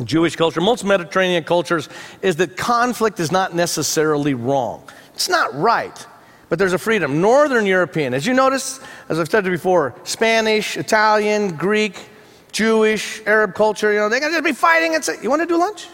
Jewish 0.04 0.36
culture, 0.36 0.60
most 0.60 0.84
Mediterranean 0.84 1.44
cultures, 1.44 1.88
is 2.22 2.36
that 2.36 2.56
conflict 2.56 3.20
is 3.20 3.30
not 3.30 3.54
necessarily 3.54 4.34
wrong. 4.34 4.82
It's 5.14 5.28
not 5.28 5.54
right, 5.54 6.06
but 6.48 6.58
there's 6.58 6.72
a 6.72 6.78
freedom. 6.78 7.20
Northern 7.20 7.66
European, 7.66 8.14
as 8.14 8.26
you 8.26 8.32
notice, 8.32 8.80
as 9.08 9.20
I've 9.20 9.28
said 9.28 9.44
before, 9.44 9.94
Spanish, 10.04 10.76
Italian, 10.76 11.56
Greek, 11.56 12.08
Jewish, 12.52 13.20
Arab 13.26 13.54
culture, 13.54 13.92
you 13.92 13.98
know, 13.98 14.08
they're 14.08 14.20
going 14.20 14.32
to 14.34 14.42
be 14.42 14.52
fighting 14.52 14.94
and 14.94 15.04
say, 15.04 15.16
You 15.22 15.30
want 15.30 15.42
to 15.42 15.46
do 15.46 15.58
lunch? 15.58 15.88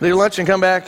Do 0.00 0.14
lunch 0.14 0.38
and 0.38 0.46
come 0.46 0.60
back. 0.60 0.86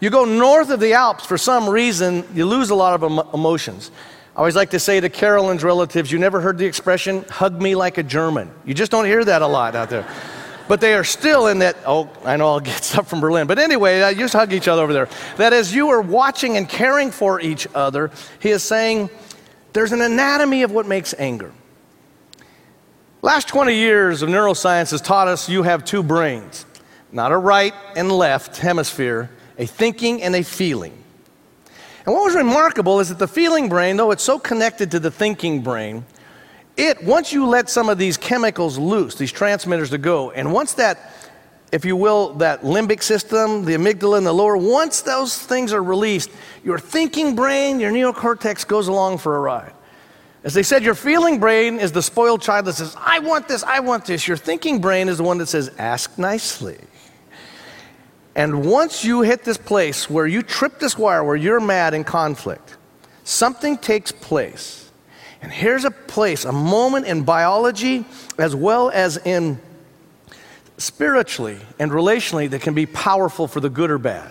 You 0.00 0.10
go 0.10 0.24
north 0.24 0.70
of 0.70 0.80
the 0.80 0.94
Alps, 0.94 1.24
for 1.24 1.38
some 1.38 1.68
reason, 1.68 2.24
you 2.34 2.44
lose 2.44 2.70
a 2.70 2.74
lot 2.74 3.00
of 3.00 3.34
emotions. 3.34 3.90
I 4.34 4.38
always 4.38 4.56
like 4.56 4.70
to 4.70 4.80
say 4.80 4.98
to 4.98 5.08
Carolyn's 5.08 5.62
relatives, 5.62 6.10
you 6.10 6.18
never 6.18 6.40
heard 6.40 6.58
the 6.58 6.66
expression, 6.66 7.24
hug 7.28 7.60
me 7.60 7.74
like 7.74 7.98
a 7.98 8.02
German. 8.02 8.50
You 8.64 8.74
just 8.74 8.90
don't 8.90 9.04
hear 9.04 9.24
that 9.24 9.42
a 9.42 9.46
lot 9.46 9.76
out 9.76 9.90
there. 9.90 10.08
But 10.68 10.80
they 10.80 10.94
are 10.94 11.04
still 11.04 11.48
in 11.48 11.58
that, 11.58 11.76
oh, 11.86 12.10
I 12.24 12.36
know 12.36 12.48
I'll 12.48 12.60
get 12.60 12.82
stuff 12.82 13.08
from 13.08 13.20
Berlin. 13.20 13.46
But 13.46 13.58
anyway, 13.58 14.00
uh, 14.00 14.14
just 14.14 14.32
hug 14.32 14.52
each 14.52 14.68
other 14.68 14.82
over 14.82 14.92
there. 14.92 15.08
That 15.36 15.52
as 15.52 15.74
you 15.74 15.90
are 15.90 16.00
watching 16.00 16.56
and 16.56 16.68
caring 16.68 17.10
for 17.10 17.40
each 17.40 17.66
other, 17.74 18.10
he 18.40 18.50
is 18.50 18.62
saying 18.62 19.10
there's 19.72 19.92
an 19.92 20.00
anatomy 20.00 20.62
of 20.62 20.72
what 20.72 20.86
makes 20.86 21.14
anger. 21.18 21.52
Last 23.20 23.48
20 23.48 23.74
years 23.74 24.22
of 24.22 24.28
neuroscience 24.28 24.90
has 24.90 25.00
taught 25.00 25.28
us 25.28 25.48
you 25.48 25.62
have 25.62 25.84
two 25.84 26.02
brains, 26.02 26.66
not 27.12 27.32
a 27.32 27.36
right 27.36 27.74
and 27.94 28.10
left 28.10 28.56
hemisphere, 28.56 29.30
a 29.58 29.66
thinking 29.66 30.22
and 30.22 30.34
a 30.34 30.42
feeling. 30.42 30.96
And 32.04 32.14
what 32.14 32.24
was 32.24 32.34
remarkable 32.34 33.00
is 33.00 33.10
that 33.10 33.18
the 33.18 33.28
feeling 33.28 33.68
brain, 33.68 33.96
though 33.96 34.10
it's 34.10 34.24
so 34.24 34.38
connected 34.38 34.90
to 34.90 34.98
the 34.98 35.10
thinking 35.10 35.60
brain, 35.62 36.04
it, 36.76 37.02
once 37.04 37.32
you 37.32 37.46
let 37.46 37.68
some 37.68 37.88
of 37.88 37.98
these 37.98 38.16
chemicals 38.16 38.78
loose, 38.78 39.14
these 39.14 39.30
transmitters 39.30 39.90
to 39.90 39.98
go, 39.98 40.30
and 40.30 40.52
once 40.52 40.72
that, 40.74 41.12
if 41.70 41.84
you 41.84 41.96
will, 41.96 42.34
that 42.34 42.62
limbic 42.62 43.02
system, 43.02 43.64
the 43.64 43.74
amygdala 43.74 44.18
and 44.18 44.26
the 44.26 44.32
lower, 44.32 44.56
once 44.56 45.02
those 45.02 45.38
things 45.38 45.72
are 45.72 45.82
released, 45.82 46.30
your 46.64 46.78
thinking 46.78 47.36
brain, 47.36 47.78
your 47.78 47.92
neocortex 47.92 48.66
goes 48.66 48.88
along 48.88 49.18
for 49.18 49.36
a 49.36 49.40
ride. 49.40 49.72
As 50.44 50.54
they 50.54 50.62
said, 50.62 50.82
your 50.82 50.94
feeling 50.94 51.38
brain 51.38 51.78
is 51.78 51.92
the 51.92 52.02
spoiled 52.02 52.42
child 52.42 52.64
that 52.64 52.74
says, 52.74 52.96
I 52.98 53.20
want 53.20 53.46
this, 53.46 53.62
I 53.62 53.78
want 53.80 54.06
this. 54.06 54.26
Your 54.26 54.36
thinking 54.36 54.80
brain 54.80 55.08
is 55.08 55.18
the 55.18 55.22
one 55.22 55.38
that 55.38 55.46
says, 55.46 55.70
ask 55.78 56.18
nicely. 56.18 56.78
And 58.34 58.64
once 58.64 59.04
you 59.04 59.22
hit 59.22 59.44
this 59.44 59.58
place 59.58 60.08
where 60.08 60.26
you 60.26 60.42
trip 60.42 60.78
this 60.78 60.96
wire, 60.96 61.22
where 61.22 61.36
you're 61.36 61.60
mad 61.60 61.92
in 61.92 62.04
conflict, 62.04 62.76
something 63.24 63.76
takes 63.76 64.10
place. 64.10 64.90
And 65.42 65.52
here's 65.52 65.84
a 65.84 65.90
place, 65.90 66.44
a 66.44 66.52
moment 66.52 67.06
in 67.06 67.24
biology 67.24 68.04
as 68.38 68.54
well 68.54 68.90
as 68.90 69.16
in 69.18 69.60
spiritually 70.78 71.58
and 71.78 71.90
relationally 71.90 72.48
that 72.50 72.62
can 72.62 72.74
be 72.74 72.86
powerful 72.86 73.46
for 73.46 73.60
the 73.60 73.68
good 73.68 73.90
or 73.90 73.98
bad. 73.98 74.30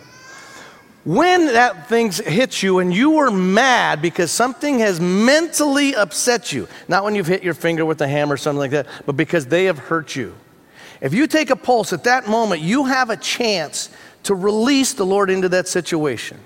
When 1.04 1.48
that 1.48 1.90
thing 1.90 2.12
hits 2.12 2.62
you 2.62 2.80
and 2.80 2.94
you 2.94 3.18
are 3.18 3.32
mad 3.32 4.02
because 4.02 4.32
something 4.32 4.80
has 4.80 5.00
mentally 5.00 5.96
upset 5.96 6.54
you, 6.54 6.68
not 6.88 7.04
when 7.04 7.16
you've 7.16 7.28
hit 7.28 7.44
your 7.44 7.56
finger 7.56 7.86
with 7.86 8.02
a 8.02 8.08
hammer 8.08 8.36
or 8.36 8.38
something 8.38 8.60
like 8.60 8.72
that, 8.72 8.88
but 9.06 9.14
because 9.18 9.48
they 9.48 9.66
have 9.66 9.80
hurt 9.80 10.16
you 10.16 10.36
if 11.02 11.14
you 11.14 11.28
take 11.28 11.50
a 11.50 11.56
pulse 11.56 11.94
at 11.94 12.04
that 12.04 12.28
moment, 12.28 12.62
you 12.62 12.86
have 12.86 13.10
a 13.10 13.18
chance 13.18 13.90
to 14.24 14.36
release 14.36 14.94
the 14.94 15.06
Lord 15.06 15.30
into 15.30 15.50
that 15.50 15.68
situation. 15.68 16.40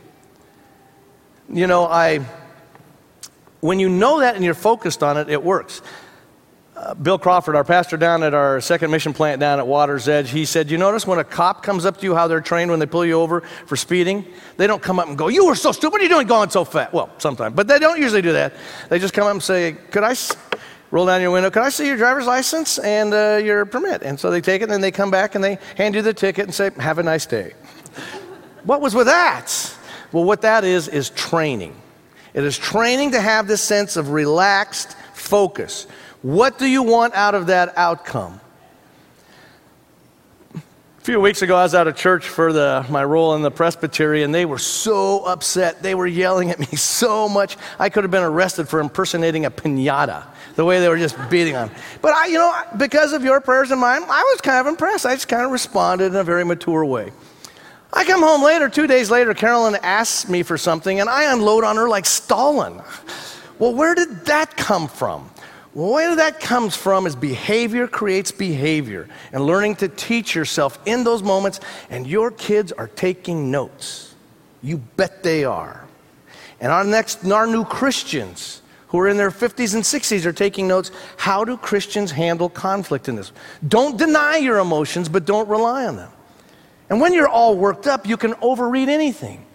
You 1.49 1.67
know, 1.67 1.85
I, 1.85 2.25
when 3.59 3.79
you 3.79 3.89
know 3.89 4.21
that 4.21 4.35
and 4.35 4.43
you're 4.43 4.53
focused 4.53 5.03
on 5.03 5.17
it, 5.17 5.29
it 5.29 5.43
works. 5.43 5.81
Uh, 6.75 6.93
Bill 6.93 7.17
Crawford, 7.17 7.55
our 7.55 7.63
pastor 7.63 7.95
down 7.95 8.21
at 8.21 8.33
our 8.33 8.59
second 8.59 8.91
mission 8.91 9.13
plant 9.13 9.39
down 9.39 9.59
at 9.59 9.67
Water's 9.67 10.09
Edge, 10.09 10.29
he 10.29 10.43
said, 10.43 10.69
You 10.69 10.77
notice 10.77 11.07
when 11.07 11.19
a 11.19 11.23
cop 11.23 11.63
comes 11.63 11.85
up 11.85 11.97
to 11.99 12.03
you, 12.03 12.15
how 12.15 12.27
they're 12.27 12.41
trained 12.41 12.69
when 12.69 12.79
they 12.79 12.85
pull 12.85 13.05
you 13.05 13.13
over 13.13 13.41
for 13.65 13.77
speeding? 13.77 14.25
They 14.57 14.67
don't 14.67 14.81
come 14.81 14.99
up 14.99 15.07
and 15.07 15.17
go, 15.17 15.29
You 15.29 15.45
were 15.45 15.55
so 15.55 15.71
stupid. 15.71 15.93
What 15.93 16.01
are 16.01 16.03
you 16.03 16.09
doing 16.09 16.27
going 16.27 16.49
so 16.49 16.65
fast? 16.65 16.91
Well, 16.91 17.09
sometimes, 17.17 17.55
but 17.55 17.67
they 17.67 17.79
don't 17.79 17.99
usually 17.99 18.21
do 18.21 18.33
that. 18.33 18.53
They 18.89 18.99
just 18.99 19.13
come 19.13 19.25
up 19.25 19.31
and 19.31 19.43
say, 19.43 19.77
Could 19.91 20.03
I, 20.03 20.15
roll 20.95 21.05
down 21.05 21.19
your 21.19 21.31
window. 21.31 21.49
Can 21.51 21.61
I 21.61 21.67
see 21.67 21.87
your 21.87 21.97
driver's 21.97 22.25
license 22.25 22.79
and 22.79 23.13
uh, 23.13 23.41
your 23.43 23.65
permit? 23.65 24.01
And 24.01 24.17
so 24.17 24.31
they 24.31 24.39
take 24.39 24.61
it 24.61 24.71
and 24.71 24.81
they 24.81 24.91
come 24.91 25.11
back 25.11 25.35
and 25.35 25.43
they 25.43 25.59
hand 25.75 25.93
you 25.93 26.01
the 26.01 26.13
ticket 26.13 26.45
and 26.45 26.53
say, 26.53 26.71
Have 26.79 26.99
a 26.99 27.03
nice 27.03 27.25
day. 27.25 27.51
what 28.63 28.79
was 28.79 28.95
with 28.95 29.07
that? 29.07 29.75
Well, 30.13 30.23
what 30.23 30.43
that 30.43 30.63
is, 30.63 30.87
is 30.87 31.09
training. 31.09 31.75
It 32.33 32.45
is 32.45 32.57
training 32.57 33.11
to 33.11 33.19
have 33.19 33.45
this 33.45 33.61
sense 33.61 33.97
of 33.97 34.11
relaxed 34.11 34.95
focus. 35.13 35.85
What 36.21 36.57
do 36.57 36.65
you 36.65 36.81
want 36.81 37.13
out 37.13 37.35
of 37.35 37.47
that 37.47 37.77
outcome? 37.77 38.39
A 41.05 41.13
few 41.13 41.21
weeks 41.21 41.43
ago, 41.43 41.55
I 41.55 41.61
was 41.61 41.75
out 41.75 41.87
of 41.87 41.95
church 41.95 42.27
for 42.27 42.51
the, 42.51 42.83
my 42.89 43.03
role 43.03 43.35
in 43.35 43.43
the 43.43 43.51
presbytery, 43.51 44.23
and 44.23 44.33
they 44.33 44.43
were 44.43 44.57
so 44.57 45.23
upset. 45.23 45.83
They 45.83 45.93
were 45.93 46.07
yelling 46.07 46.49
at 46.49 46.57
me 46.57 46.65
so 46.77 47.29
much, 47.29 47.57
I 47.77 47.89
could 47.89 48.03
have 48.03 48.09
been 48.09 48.23
arrested 48.23 48.67
for 48.67 48.79
impersonating 48.79 49.45
a 49.45 49.51
pinata, 49.51 50.23
the 50.55 50.65
way 50.65 50.79
they 50.79 50.89
were 50.89 50.97
just 50.97 51.15
beating 51.29 51.55
on. 51.55 51.69
But 52.01 52.13
I, 52.13 52.25
you 52.25 52.39
know, 52.39 52.59
because 52.77 53.13
of 53.13 53.23
your 53.23 53.39
prayers 53.39 53.69
and 53.69 53.79
mine, 53.79 54.01
I 54.01 54.23
was 54.33 54.41
kind 54.41 54.59
of 54.59 54.65
impressed. 54.65 55.05
I 55.05 55.13
just 55.13 55.27
kind 55.27 55.45
of 55.45 55.51
responded 55.51 56.05
in 56.05 56.15
a 56.15 56.23
very 56.23 56.43
mature 56.43 56.83
way. 56.83 57.11
I 57.93 58.03
come 58.03 58.23
home 58.23 58.41
later, 58.43 58.67
two 58.67 58.87
days 58.87 59.11
later, 59.11 59.35
Carolyn 59.35 59.77
asks 59.83 60.27
me 60.27 60.41
for 60.41 60.57
something, 60.57 60.99
and 60.99 61.07
I 61.07 61.31
unload 61.31 61.63
on 61.63 61.75
her 61.75 61.87
like 61.87 62.07
Stalin. 62.07 62.81
Well, 63.59 63.75
where 63.75 63.93
did 63.93 64.25
that 64.25 64.57
come 64.57 64.87
from? 64.87 65.29
Where 65.75 66.15
that 66.15 66.39
comes 66.39 66.73
from 66.73 67.05
is 67.05 67.17
behavior 67.17 67.85
creates 67.85 68.31
behavior, 68.31 69.09
and 69.33 69.45
learning 69.45 69.75
to 69.77 69.89
teach 69.89 70.33
yourself 70.33 70.79
in 70.85 71.03
those 71.03 71.21
moments, 71.21 71.59
and 71.89 72.07
your 72.07 72.31
kids 72.31 72.71
are 72.71 72.87
taking 72.87 73.51
notes. 73.51 74.15
You 74.63 74.77
bet 74.77 75.21
they 75.21 75.43
are. 75.43 75.85
And 76.61 76.71
our 76.71 76.85
next, 76.85 77.29
our 77.29 77.45
new 77.45 77.65
Christians 77.65 78.61
who 78.87 78.99
are 78.99 79.09
in 79.09 79.17
their 79.17 79.31
50s 79.31 79.73
and 79.73 79.83
60s 79.83 80.25
are 80.25 80.31
taking 80.31 80.65
notes. 80.65 80.91
How 81.17 81.43
do 81.43 81.57
Christians 81.57 82.09
handle 82.09 82.47
conflict 82.47 83.09
in 83.09 83.17
this? 83.17 83.33
Don't 83.67 83.97
deny 83.97 84.37
your 84.37 84.59
emotions, 84.59 85.09
but 85.09 85.25
don't 85.25 85.49
rely 85.49 85.87
on 85.87 85.97
them. 85.97 86.11
And 86.89 87.01
when 87.01 87.13
you're 87.13 87.27
all 87.27 87.57
worked 87.57 87.85
up, 87.85 88.07
you 88.07 88.15
can 88.15 88.33
overread 88.35 88.87
anything. 88.87 89.45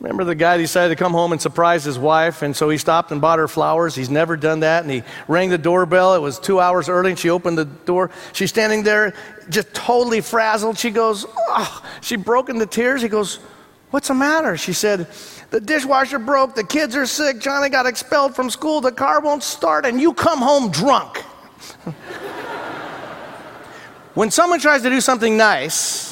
Remember 0.00 0.24
the 0.24 0.34
guy 0.34 0.56
decided 0.56 0.96
to 0.96 0.96
come 0.96 1.12
home 1.12 1.32
and 1.32 1.40
surprise 1.40 1.84
his 1.84 1.98
wife, 1.98 2.40
and 2.40 2.56
so 2.56 2.70
he 2.70 2.78
stopped 2.78 3.12
and 3.12 3.20
bought 3.20 3.38
her 3.38 3.46
flowers. 3.46 3.94
He's 3.94 4.08
never 4.08 4.34
done 4.34 4.60
that, 4.60 4.82
and 4.82 4.90
he 4.90 5.02
rang 5.28 5.50
the 5.50 5.58
doorbell. 5.58 6.14
It 6.14 6.20
was 6.20 6.38
two 6.38 6.58
hours 6.58 6.88
early, 6.88 7.10
and 7.10 7.18
she 7.18 7.28
opened 7.28 7.58
the 7.58 7.66
door. 7.66 8.10
She's 8.32 8.48
standing 8.48 8.82
there, 8.82 9.12
just 9.50 9.74
totally 9.74 10.22
frazzled. 10.22 10.78
She 10.78 10.90
goes, 10.90 11.26
oh, 11.28 11.84
she 12.00 12.16
broke 12.16 12.48
into 12.48 12.64
tears. 12.64 13.02
He 13.02 13.08
goes, 13.08 13.40
What's 13.90 14.08
the 14.08 14.14
matter? 14.14 14.56
She 14.56 14.72
said, 14.72 15.08
The 15.50 15.60
dishwasher 15.60 16.20
broke, 16.20 16.54
the 16.54 16.64
kids 16.64 16.94
are 16.94 17.06
sick, 17.06 17.40
Johnny 17.40 17.68
got 17.68 17.86
expelled 17.86 18.36
from 18.36 18.48
school, 18.48 18.80
the 18.80 18.92
car 18.92 19.20
won't 19.20 19.42
start, 19.42 19.84
and 19.84 20.00
you 20.00 20.14
come 20.14 20.38
home 20.38 20.70
drunk. 20.70 21.18
when 24.14 24.30
someone 24.30 24.60
tries 24.60 24.82
to 24.82 24.90
do 24.90 25.00
something 25.00 25.36
nice 25.36 26.09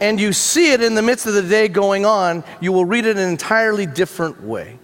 and 0.00 0.20
you 0.20 0.32
see 0.32 0.72
it 0.72 0.82
in 0.82 0.94
the 0.94 1.02
midst 1.02 1.26
of 1.26 1.34
the 1.34 1.42
day 1.42 1.68
going 1.68 2.06
on, 2.06 2.42
you 2.60 2.72
will 2.72 2.84
read 2.84 3.04
it 3.04 3.16
an 3.16 3.28
entirely 3.28 3.86
different 3.86 4.42
way. 4.42 4.78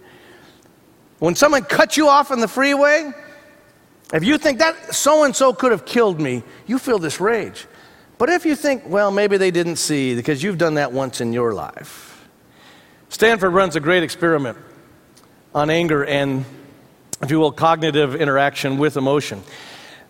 When 1.19 1.35
someone 1.35 1.63
cuts 1.63 1.97
you 1.97 2.07
off 2.07 2.29
on 2.29 2.39
the 2.39 2.47
freeway, 2.47 3.11
if 4.13 4.23
you 4.23 4.37
think 4.37 4.59
that 4.59 4.93
so 4.93 5.23
and 5.23 5.35
so 5.35 5.51
could 5.53 5.71
have 5.71 5.85
killed 5.85 6.21
me, 6.21 6.43
you 6.67 6.77
feel 6.77 6.99
this 6.99 7.19
rage. 7.19 7.65
But 8.17 8.29
if 8.29 8.45
you 8.45 8.55
think, 8.55 8.83
well, 8.87 9.11
maybe 9.11 9.37
they 9.37 9.51
didn't 9.51 9.75
see 9.77 10.15
because 10.15 10.41
you've 10.41 10.57
done 10.57 10.75
that 10.75 10.91
once 10.91 11.19
in 11.21 11.33
your 11.33 11.53
life. 11.53 12.27
Stanford 13.09 13.53
runs 13.53 13.75
a 13.75 13.79
great 13.79 14.03
experiment 14.03 14.57
on 15.53 15.69
anger 15.69 16.05
and, 16.05 16.45
if 17.21 17.31
you 17.31 17.39
will, 17.39 17.51
cognitive 17.51 18.15
interaction 18.15 18.77
with 18.77 18.97
emotion. 18.97 19.41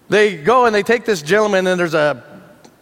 They 0.10 0.38
go 0.38 0.66
and 0.66 0.74
they 0.74 0.84
take 0.84 1.06
this 1.06 1.22
gentleman, 1.22 1.68
and 1.68 1.80
there's 1.80 1.94
a, 1.94 2.37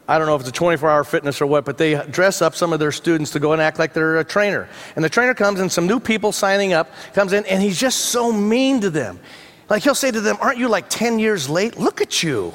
I 0.07 0.19
don't 0.19 0.27
know 0.27 0.35
if 0.35 0.41
it's 0.41 0.49
a 0.49 0.53
24 0.53 0.89
hour 0.89 1.03
fitness 1.03 1.41
or 1.41 1.47
what, 1.47 1.65
but 1.65 1.77
they 1.77 1.95
dress 2.11 2.41
up 2.41 2.55
some 2.55 2.73
of 2.73 2.79
their 2.79 2.91
students 2.91 3.31
to 3.31 3.39
go 3.39 3.53
and 3.53 3.61
act 3.61 3.79
like 3.79 3.93
they're 3.93 4.19
a 4.19 4.23
trainer. 4.23 4.69
And 4.95 5.03
the 5.03 5.09
trainer 5.09 5.33
comes, 5.33 5.59
and 5.59 5.71
some 5.71 5.87
new 5.87 5.99
people 5.99 6.31
signing 6.31 6.73
up 6.73 6.91
comes 7.13 7.33
in, 7.33 7.45
and 7.45 7.61
he's 7.61 7.79
just 7.79 8.01
so 8.05 8.31
mean 8.31 8.81
to 8.81 8.89
them. 8.89 9.19
Like 9.67 9.81
he'll 9.81 9.95
say 9.95 10.11
to 10.11 10.21
them, 10.21 10.37
Aren't 10.41 10.59
you 10.59 10.69
like 10.69 10.89
10 10.89 11.17
years 11.17 11.49
late? 11.49 11.77
Look 11.77 12.01
at 12.01 12.21
you. 12.21 12.53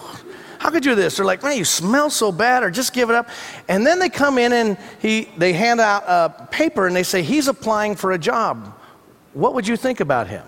How 0.60 0.68
could 0.68 0.84
you 0.84 0.92
do 0.92 0.94
this? 0.94 1.16
They're 1.16 1.24
like, 1.24 1.42
man, 1.42 1.56
you 1.56 1.64
smell 1.64 2.10
so 2.10 2.30
bad, 2.30 2.62
or 2.62 2.70
just 2.70 2.92
give 2.92 3.08
it 3.08 3.16
up. 3.16 3.30
And 3.66 3.86
then 3.86 3.98
they 3.98 4.10
come 4.10 4.36
in 4.36 4.52
and 4.52 4.76
he, 5.00 5.30
they 5.38 5.54
hand 5.54 5.80
out 5.80 6.04
a 6.06 6.46
paper 6.50 6.86
and 6.86 6.94
they 6.94 7.02
say, 7.02 7.22
he's 7.22 7.48
applying 7.48 7.96
for 7.96 8.12
a 8.12 8.18
job. 8.18 8.78
What 9.32 9.54
would 9.54 9.66
you 9.66 9.76
think 9.78 10.00
about 10.00 10.28
him? 10.28 10.44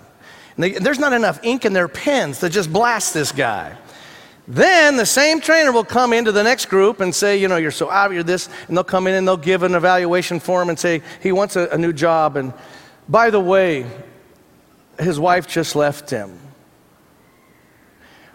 They, 0.58 0.72
there's 0.72 0.98
not 0.98 1.14
enough 1.14 1.40
ink 1.42 1.64
in 1.64 1.72
their 1.72 1.88
pens 1.88 2.40
to 2.40 2.50
just 2.50 2.70
blast 2.70 3.14
this 3.14 3.32
guy. 3.32 3.74
Then 4.48 4.96
the 4.96 5.06
same 5.06 5.40
trainer 5.40 5.70
will 5.70 5.84
come 5.84 6.12
into 6.12 6.32
the 6.32 6.42
next 6.42 6.66
group 6.66 7.00
and 7.00 7.14
say, 7.14 7.36
you 7.36 7.46
know, 7.46 7.56
you're 7.56 7.70
so 7.70 7.88
out, 7.88 8.12
you're 8.12 8.24
this, 8.24 8.48
and 8.66 8.76
they'll 8.76 8.82
come 8.84 9.06
in 9.06 9.14
and 9.14 9.26
they'll 9.26 9.36
give 9.36 9.62
an 9.62 9.74
evaluation 9.74 10.40
form 10.40 10.68
and 10.68 10.78
say, 10.78 11.02
he 11.22 11.30
wants 11.30 11.54
a, 11.56 11.68
a 11.68 11.78
new 11.78 11.92
job. 11.92 12.36
And 12.36 12.52
by 13.08 13.30
the 13.30 13.40
way, 13.40 13.86
his 14.98 15.20
wife 15.20 15.46
just 15.46 15.76
left 15.76 16.10
him. 16.10 16.38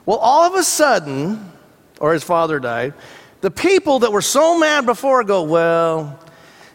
Well, 0.06 0.18
all 0.18 0.46
of 0.46 0.56
a 0.56 0.64
sudden, 0.64 1.52
or 2.00 2.14
his 2.14 2.24
father 2.24 2.60
died, 2.60 2.94
the 3.42 3.52
people 3.52 4.00
that 4.00 4.12
were 4.12 4.22
so 4.22 4.58
mad 4.58 4.86
before 4.86 5.24
go, 5.26 5.44
well, 5.44 6.18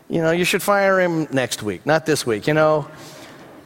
you 0.08 0.20
know, 0.20 0.30
you 0.30 0.44
should 0.44 0.62
fire 0.62 1.00
him 1.00 1.26
next 1.32 1.62
week, 1.62 1.86
not 1.86 2.04
this 2.04 2.26
week, 2.26 2.46
you 2.46 2.52
know. 2.52 2.86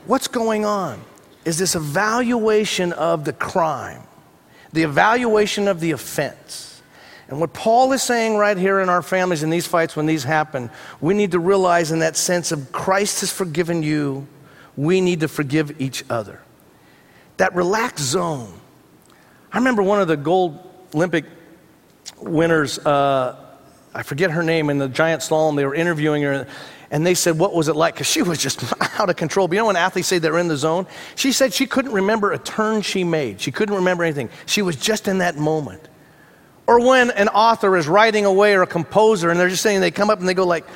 What's 0.07 0.29
going 0.29 0.65
on? 0.65 1.03
Is 1.45 1.59
this 1.59 1.75
evaluation 1.75 2.93
of 2.93 3.25
the 3.25 3.33
crime, 3.33 4.03
the 4.73 4.83
evaluation 4.83 5.69
of 5.69 5.81
the 5.81 5.93
offense. 5.93 6.83
And 7.29 7.41
what 7.41 7.53
Paul 7.53 7.93
is 7.93 8.03
saying 8.03 8.37
right 8.37 8.57
here 8.57 8.79
in 8.81 8.89
our 8.89 9.03
families 9.03 9.43
in 9.43 9.51
these 9.51 9.67
fights, 9.67 9.97
when 9.97 10.07
these 10.07 10.23
happen, 10.23 10.71
we 11.01 11.13
need 11.13 11.33
to 11.33 11.41
realize 11.41 11.91
in 11.91 11.99
that 11.99 12.17
sense 12.17 12.53
of 12.53 12.71
Christ 12.71 13.21
has 13.21 13.33
forgiven 13.33 13.83
you, 13.83 14.27
we 14.77 15.01
need 15.01 15.21
to 15.21 15.29
forgive 15.29 15.81
each 15.81 16.05
other. 16.09 16.41
That 17.39 17.55
relaxed 17.55 18.05
zone. 18.05 18.53
I 19.53 19.59
remember 19.59 19.83
one 19.83 20.01
of 20.01 20.09
the 20.09 20.17
gold 20.17 20.59
Olympic 20.95 21.25
winners, 22.21 22.79
uh, 22.79 23.37
I 23.93 24.03
forget 24.03 24.31
her 24.31 24.43
name, 24.43 24.71
in 24.71 24.79
the 24.79 24.89
giant 24.89 25.23
slalom, 25.23 25.57
they 25.57 25.65
were 25.65 25.75
interviewing 25.75 26.23
her, 26.23 26.47
and 26.91 27.05
they 27.05 27.15
said, 27.15 27.39
What 27.39 27.55
was 27.55 27.69
it 27.69 27.77
like? 27.77 27.95
Because 27.95 28.07
she 28.07 28.23
was 28.23 28.39
just 28.39 28.63
out 29.01 29.11
of 29.11 29.17
control. 29.17 29.49
But 29.49 29.55
you 29.55 29.61
know 29.61 29.67
when 29.67 29.77
athletes 29.77 30.09
say 30.09 30.19
they're 30.19 30.39
in 30.39 30.49
the 30.49 30.57
zone? 30.57 30.87
She 31.15 31.33
said 31.33 31.53
she 31.53 31.67
couldn't 31.67 31.93
remember 31.93 32.33
a 32.33 32.39
turn 32.39 32.83
she 32.83 33.05
made, 33.05 33.41
she 33.41 33.51
couldn't 33.53 33.75
remember 33.75 34.05
anything. 34.05 34.31
She 34.47 34.63
was 34.63 34.77
just 34.77 35.09
in 35.09 35.19
that 35.19 35.37
moment. 35.37 35.89
Or 36.67 36.85
when 36.85 37.11
an 37.13 37.29
author 37.29 37.77
is 37.77 37.87
writing 37.87 38.25
away 38.25 38.55
or 38.55 38.63
a 38.63 38.67
composer, 38.67 39.31
and 39.31 39.39
they're 39.39 39.49
just 39.49 39.63
saying, 39.63 39.81
they 39.81 39.93
come 39.93 40.11
up 40.11 40.19
and 40.19 40.29
they 40.29 40.35
go, 40.35 40.45
like, 40.45 40.67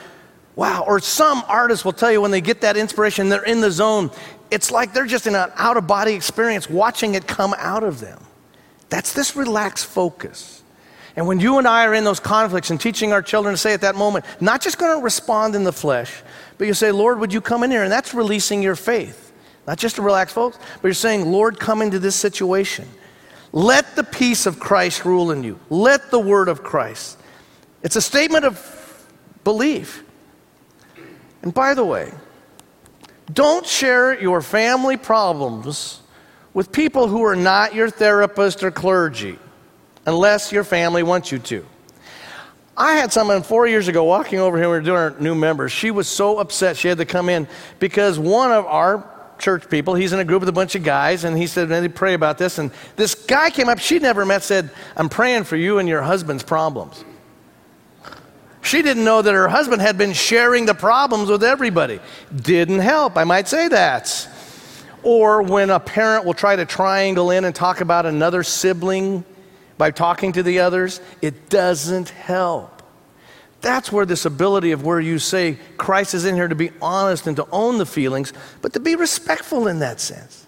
wow. 0.54 0.84
Or 0.86 1.00
some 1.00 1.42
artists 1.48 1.84
will 1.84 1.92
tell 1.92 2.12
you 2.12 2.20
when 2.20 2.30
they 2.30 2.40
get 2.40 2.60
that 2.60 2.76
inspiration, 2.76 3.28
they're 3.28 3.44
in 3.44 3.60
the 3.60 3.72
zone. 3.72 4.10
It's 4.50 4.70
like 4.70 4.92
they're 4.92 5.06
just 5.06 5.26
in 5.26 5.34
an 5.34 5.50
out 5.56 5.76
of 5.76 5.86
body 5.86 6.12
experience 6.12 6.70
watching 6.70 7.14
it 7.14 7.26
come 7.26 7.54
out 7.58 7.82
of 7.82 8.00
them. 8.00 8.22
That's 8.88 9.12
this 9.12 9.36
relaxed 9.36 9.86
focus. 9.86 10.59
And 11.20 11.26
when 11.26 11.38
you 11.38 11.58
and 11.58 11.68
I 11.68 11.84
are 11.84 11.92
in 11.92 12.04
those 12.04 12.18
conflicts 12.18 12.70
and 12.70 12.80
teaching 12.80 13.12
our 13.12 13.20
children 13.20 13.52
to 13.52 13.58
say 13.58 13.74
at 13.74 13.82
that 13.82 13.94
moment, 13.94 14.24
not 14.40 14.62
just 14.62 14.78
going 14.78 14.96
to 14.98 15.04
respond 15.04 15.54
in 15.54 15.64
the 15.64 15.72
flesh, 15.72 16.22
but 16.56 16.66
you 16.66 16.72
say, 16.72 16.92
Lord, 16.92 17.18
would 17.18 17.30
you 17.30 17.42
come 17.42 17.62
in 17.62 17.70
here? 17.70 17.82
And 17.82 17.92
that's 17.92 18.14
releasing 18.14 18.62
your 18.62 18.74
faith. 18.74 19.30
Not 19.66 19.76
just 19.76 19.96
to 19.96 20.02
relax, 20.02 20.32
folks, 20.32 20.56
but 20.56 20.88
you're 20.88 20.94
saying, 20.94 21.30
Lord, 21.30 21.60
come 21.60 21.82
into 21.82 21.98
this 21.98 22.16
situation. 22.16 22.88
Let 23.52 23.96
the 23.96 24.02
peace 24.02 24.46
of 24.46 24.58
Christ 24.58 25.04
rule 25.04 25.30
in 25.30 25.44
you. 25.44 25.60
Let 25.68 26.10
the 26.10 26.18
word 26.18 26.48
of 26.48 26.62
Christ. 26.62 27.18
It's 27.82 27.96
a 27.96 28.00
statement 28.00 28.46
of 28.46 29.06
belief. 29.44 30.02
And 31.42 31.52
by 31.52 31.74
the 31.74 31.84
way, 31.84 32.14
don't 33.30 33.66
share 33.66 34.18
your 34.18 34.40
family 34.40 34.96
problems 34.96 36.00
with 36.54 36.72
people 36.72 37.08
who 37.08 37.22
are 37.24 37.36
not 37.36 37.74
your 37.74 37.90
therapist 37.90 38.62
or 38.62 38.70
clergy 38.70 39.38
unless 40.06 40.52
your 40.52 40.64
family 40.64 41.02
wants 41.02 41.32
you 41.32 41.38
to. 41.38 41.64
I 42.76 42.94
had 42.94 43.12
someone 43.12 43.42
four 43.42 43.66
years 43.66 43.88
ago 43.88 44.04
walking 44.04 44.38
over 44.38 44.56
here, 44.56 44.68
we 44.68 44.76
were 44.76 44.80
doing 44.80 44.96
our 44.96 45.10
new 45.20 45.34
members. 45.34 45.70
She 45.70 45.90
was 45.90 46.08
so 46.08 46.38
upset 46.38 46.76
she 46.76 46.88
had 46.88 46.98
to 46.98 47.04
come 47.04 47.28
in 47.28 47.46
because 47.78 48.18
one 48.18 48.52
of 48.52 48.64
our 48.66 49.06
church 49.38 49.68
people, 49.68 49.94
he's 49.94 50.12
in 50.12 50.18
a 50.18 50.24
group 50.24 50.40
with 50.40 50.48
a 50.48 50.52
bunch 50.52 50.74
of 50.74 50.82
guys, 50.82 51.24
and 51.24 51.36
he 51.36 51.46
said, 51.46 51.68
they 51.68 51.88
pray 51.88 52.14
about 52.14 52.38
this. 52.38 52.58
And 52.58 52.70
this 52.96 53.14
guy 53.14 53.50
came 53.50 53.68
up, 53.68 53.78
she'd 53.78 54.02
never 54.02 54.24
met, 54.24 54.42
said, 54.42 54.70
I'm 54.96 55.08
praying 55.08 55.44
for 55.44 55.56
you 55.56 55.78
and 55.78 55.88
your 55.88 56.02
husband's 56.02 56.42
problems. 56.42 57.04
She 58.62 58.82
didn't 58.82 59.04
know 59.04 59.22
that 59.22 59.32
her 59.32 59.48
husband 59.48 59.80
had 59.80 59.96
been 59.96 60.12
sharing 60.12 60.66
the 60.66 60.74
problems 60.74 61.28
with 61.28 61.42
everybody. 61.42 61.98
Didn't 62.34 62.80
help, 62.80 63.16
I 63.16 63.24
might 63.24 63.48
say 63.48 63.68
that. 63.68 64.28
Or 65.02 65.42
when 65.42 65.70
a 65.70 65.80
parent 65.80 66.26
will 66.26 66.34
try 66.34 66.56
to 66.56 66.66
triangle 66.66 67.30
in 67.30 67.44
and 67.44 67.54
talk 67.54 67.80
about 67.80 68.04
another 68.04 68.42
sibling 68.42 69.24
by 69.80 69.90
talking 69.90 70.32
to 70.32 70.42
the 70.42 70.58
others, 70.58 71.00
it 71.22 71.48
doesn't 71.48 72.10
help. 72.10 72.82
That's 73.62 73.90
where 73.90 74.04
this 74.04 74.26
ability 74.26 74.72
of 74.72 74.84
where 74.84 75.00
you 75.00 75.18
say 75.18 75.56
Christ 75.78 76.12
is 76.12 76.26
in 76.26 76.34
here 76.34 76.48
to 76.48 76.54
be 76.54 76.70
honest 76.82 77.26
and 77.26 77.34
to 77.36 77.48
own 77.50 77.78
the 77.78 77.86
feelings, 77.86 78.34
but 78.60 78.74
to 78.74 78.80
be 78.80 78.94
respectful 78.94 79.68
in 79.68 79.78
that 79.78 79.98
sense. 79.98 80.46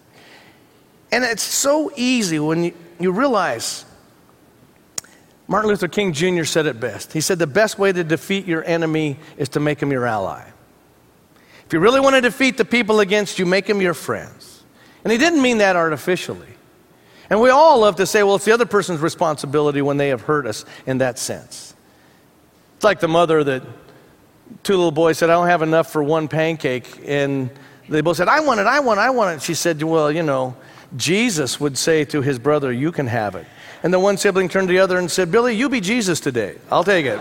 And 1.11 1.25
it's 1.25 1.43
so 1.43 1.91
easy 1.97 2.39
when 2.41 2.65
you, 2.65 2.75
you 3.01 3.11
realize 3.11 3.87
Martin 5.49 5.71
Luther 5.71 5.89
King 5.89 6.13
Jr. 6.13 6.45
said 6.45 6.67
it 6.67 6.79
best. 6.79 7.15
He 7.15 7.23
said, 7.23 7.39
The 7.39 7.47
best 7.47 7.79
way 7.79 7.91
to 7.91 8.05
defeat 8.05 8.45
your 8.45 8.63
enemy 8.65 9.17
is 9.39 9.49
to 9.51 9.61
make 9.61 9.81
him 9.81 9.91
your 9.91 10.05
ally. 10.05 10.45
If 11.65 11.73
you 11.73 11.81
really 11.81 12.01
want 12.01 12.17
to 12.17 12.21
defeat 12.21 12.59
the 12.59 12.67
people 12.67 13.01
against 13.01 13.39
you, 13.39 13.47
make 13.47 13.65
them 13.65 13.81
your 13.81 13.95
friends. 13.95 14.63
And 15.05 15.11
he 15.11 15.17
didn't 15.17 15.41
mean 15.41 15.57
that 15.59 15.75
artificially. 15.75 16.52
And 17.33 17.41
we 17.41 17.49
all 17.49 17.79
love 17.79 17.97
to 17.97 18.05
say, 18.05 18.23
well, 18.23 18.35
it's 18.35 18.45
the 18.45 18.53
other 18.53 18.67
person's 18.67 19.01
responsibility 19.01 19.81
when 19.81 19.97
they 19.97 20.11
have 20.11 20.21
hurt 20.21 20.45
us 20.45 20.67
in 20.85 20.99
that 20.99 21.19
sense. 21.19 21.75
It's 22.77 22.85
like 22.85 23.01
the 23.01 23.09
mother 23.09 23.43
that 23.43 23.63
two 24.63 24.75
little 24.75 24.91
boys 24.91 25.17
said, 25.17 25.31
I 25.31 25.33
don't 25.33 25.47
have 25.47 25.63
enough 25.63 25.91
for 25.91 26.03
one 26.03 26.29
pancake. 26.29 27.01
And 27.07 27.49
they 27.89 28.03
both 28.03 28.19
said, 28.19 28.29
I 28.29 28.41
want 28.41 28.61
it, 28.61 28.67
I 28.67 28.81
want 28.81 28.99
it, 28.99 29.01
I 29.01 29.09
want 29.09 29.35
it. 29.35 29.43
She 29.43 29.55
said, 29.55 29.83
Well, 29.83 30.13
you 30.13 30.23
know, 30.23 30.55
Jesus 30.95 31.59
would 31.59 31.79
say 31.79 32.05
to 32.05 32.21
his 32.21 32.39
brother, 32.39 32.71
You 32.71 32.93
can 32.93 33.07
have 33.07 33.35
it. 33.35 33.47
And 33.83 33.95
the 33.95 33.99
one 33.99 34.19
sibling 34.19 34.51
turned 34.51 34.69
to 34.69 34.75
the 34.75 34.81
other 34.81 34.99
and 34.99 35.11
said, 35.11 35.33
Billy, 35.33 35.57
you 35.57 35.71
be 35.71 35.81
Jesus 35.81 36.21
today. 36.21 36.59
I'll 36.71 36.85
take 36.85 37.07
it. 37.07 37.19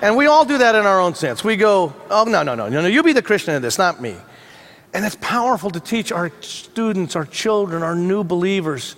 and 0.00 0.16
we 0.16 0.26
all 0.26 0.44
do 0.44 0.58
that 0.58 0.76
in 0.76 0.86
our 0.86 1.00
own 1.00 1.16
sense. 1.16 1.42
We 1.42 1.56
go, 1.56 1.92
Oh, 2.08 2.22
no, 2.22 2.44
no, 2.44 2.54
no, 2.54 2.68
no, 2.68 2.82
no, 2.82 2.86
you 2.86 3.02
be 3.02 3.12
the 3.12 3.20
Christian 3.20 3.52
in 3.56 3.62
this, 3.62 3.78
not 3.78 4.00
me. 4.00 4.14
And 4.96 5.04
it's 5.04 5.18
powerful 5.20 5.68
to 5.72 5.78
teach 5.78 6.10
our 6.10 6.32
students, 6.40 7.16
our 7.16 7.26
children, 7.26 7.82
our 7.82 7.94
new 7.94 8.24
believers. 8.24 8.96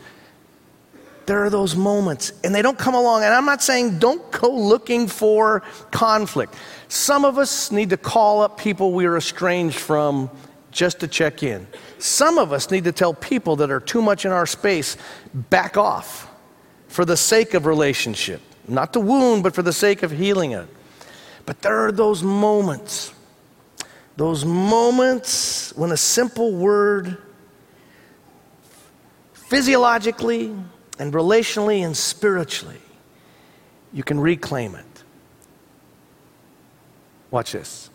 There 1.26 1.42
are 1.42 1.50
those 1.50 1.74
moments, 1.74 2.32
and 2.44 2.54
they 2.54 2.62
don't 2.62 2.78
come 2.78 2.94
along. 2.94 3.24
And 3.24 3.34
I'm 3.34 3.44
not 3.44 3.64
saying 3.64 3.98
don't 3.98 4.30
go 4.30 4.48
looking 4.48 5.08
for 5.08 5.64
conflict. 5.90 6.54
Some 6.86 7.24
of 7.24 7.36
us 7.36 7.72
need 7.72 7.90
to 7.90 7.96
call 7.96 8.42
up 8.42 8.58
people 8.58 8.92
we 8.92 9.06
are 9.06 9.16
estranged 9.16 9.76
from 9.76 10.30
just 10.70 11.00
to 11.00 11.08
check 11.08 11.42
in. 11.42 11.66
Some 11.98 12.38
of 12.38 12.52
us 12.52 12.70
need 12.70 12.84
to 12.84 12.92
tell 12.92 13.12
people 13.12 13.56
that 13.56 13.72
are 13.72 13.80
too 13.80 14.00
much 14.00 14.24
in 14.24 14.30
our 14.30 14.46
space, 14.46 14.96
back 15.34 15.76
off 15.76 16.32
for 16.86 17.04
the 17.04 17.16
sake 17.16 17.54
of 17.54 17.66
relationship. 17.66 18.40
Not 18.68 18.92
to 18.92 19.00
wound, 19.00 19.42
but 19.42 19.52
for 19.52 19.62
the 19.62 19.72
sake 19.72 20.04
of 20.04 20.12
healing 20.12 20.52
it. 20.52 20.68
But 21.44 21.60
there 21.62 21.86
are 21.86 21.90
those 21.90 22.22
moments 22.22 23.12
those 24.18 24.44
moments 24.44 25.72
when 25.76 25.92
a 25.92 25.96
simple 25.96 26.52
word 26.52 27.18
physiologically 29.32 30.52
and 30.98 31.14
relationally 31.14 31.86
and 31.86 31.96
spiritually, 31.96 32.80
you 33.92 34.02
can 34.02 34.18
reclaim 34.18 34.74
it. 34.74 35.04
Watch 37.30 37.52
this. 37.52 37.90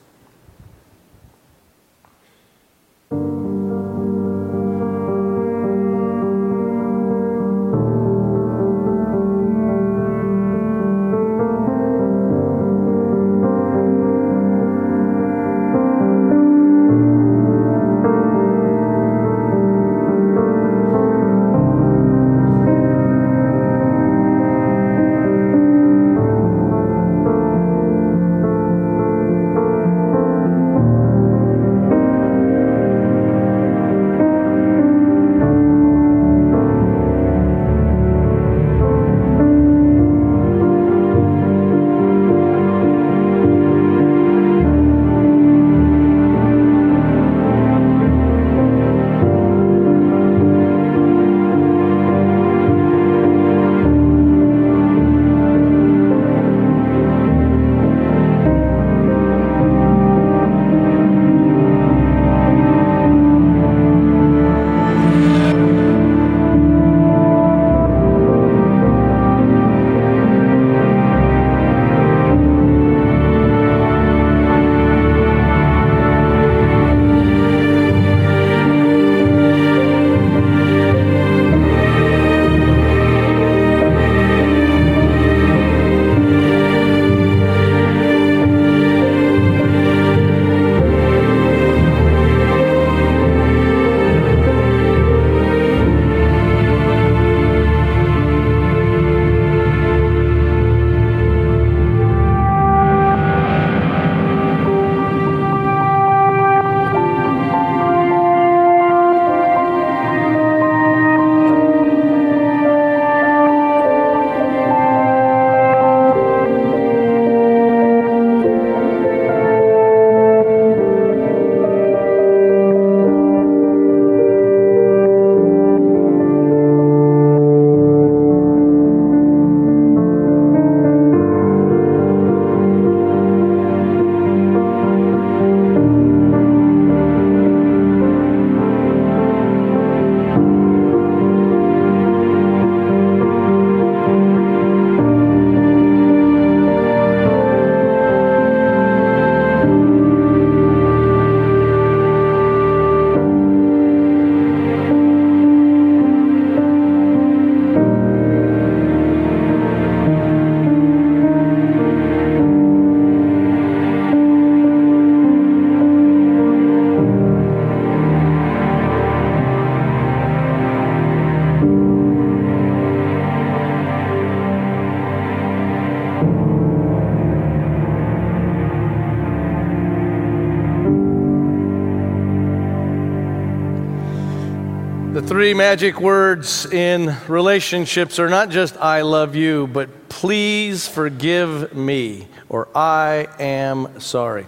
Three 185.34 185.56
magic 185.56 186.00
words 186.00 186.72
in 186.72 187.12
relationships 187.28 188.19
are 188.19 188.30
not 188.30 188.52
just 188.52 188.78
I 188.78 189.02
love 189.02 189.36
you, 189.36 189.65
but 189.65 190.08
please 190.08 190.88
forgive 190.88 191.76
me 191.76 192.28
or 192.50 192.69
I 192.76 193.28
am 193.39 194.00
sorry. 194.00 194.46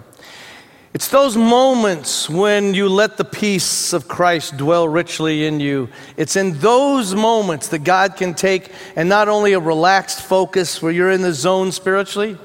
It's 0.94 1.08
those 1.08 1.36
moments 1.36 2.30
when 2.30 2.72
you 2.72 2.88
let 2.88 3.16
the 3.16 3.24
peace 3.24 3.92
of 3.92 4.06
Christ 4.06 4.58
dwell 4.58 4.86
richly 4.86 5.46
in 5.46 5.58
you. 5.58 5.88
It's 6.16 6.36
in 6.36 6.56
those 6.60 7.16
moments 7.16 7.66
that 7.70 7.80
God 7.80 8.14
can 8.16 8.32
take 8.32 8.70
and 8.94 9.08
not 9.08 9.26
only 9.26 9.54
a 9.54 9.58
relaxed 9.58 10.22
focus 10.22 10.80
where 10.80 10.92
you're 10.92 11.10
in 11.10 11.22
the 11.22 11.34
zone 11.34 11.72
spiritually, 11.72 12.38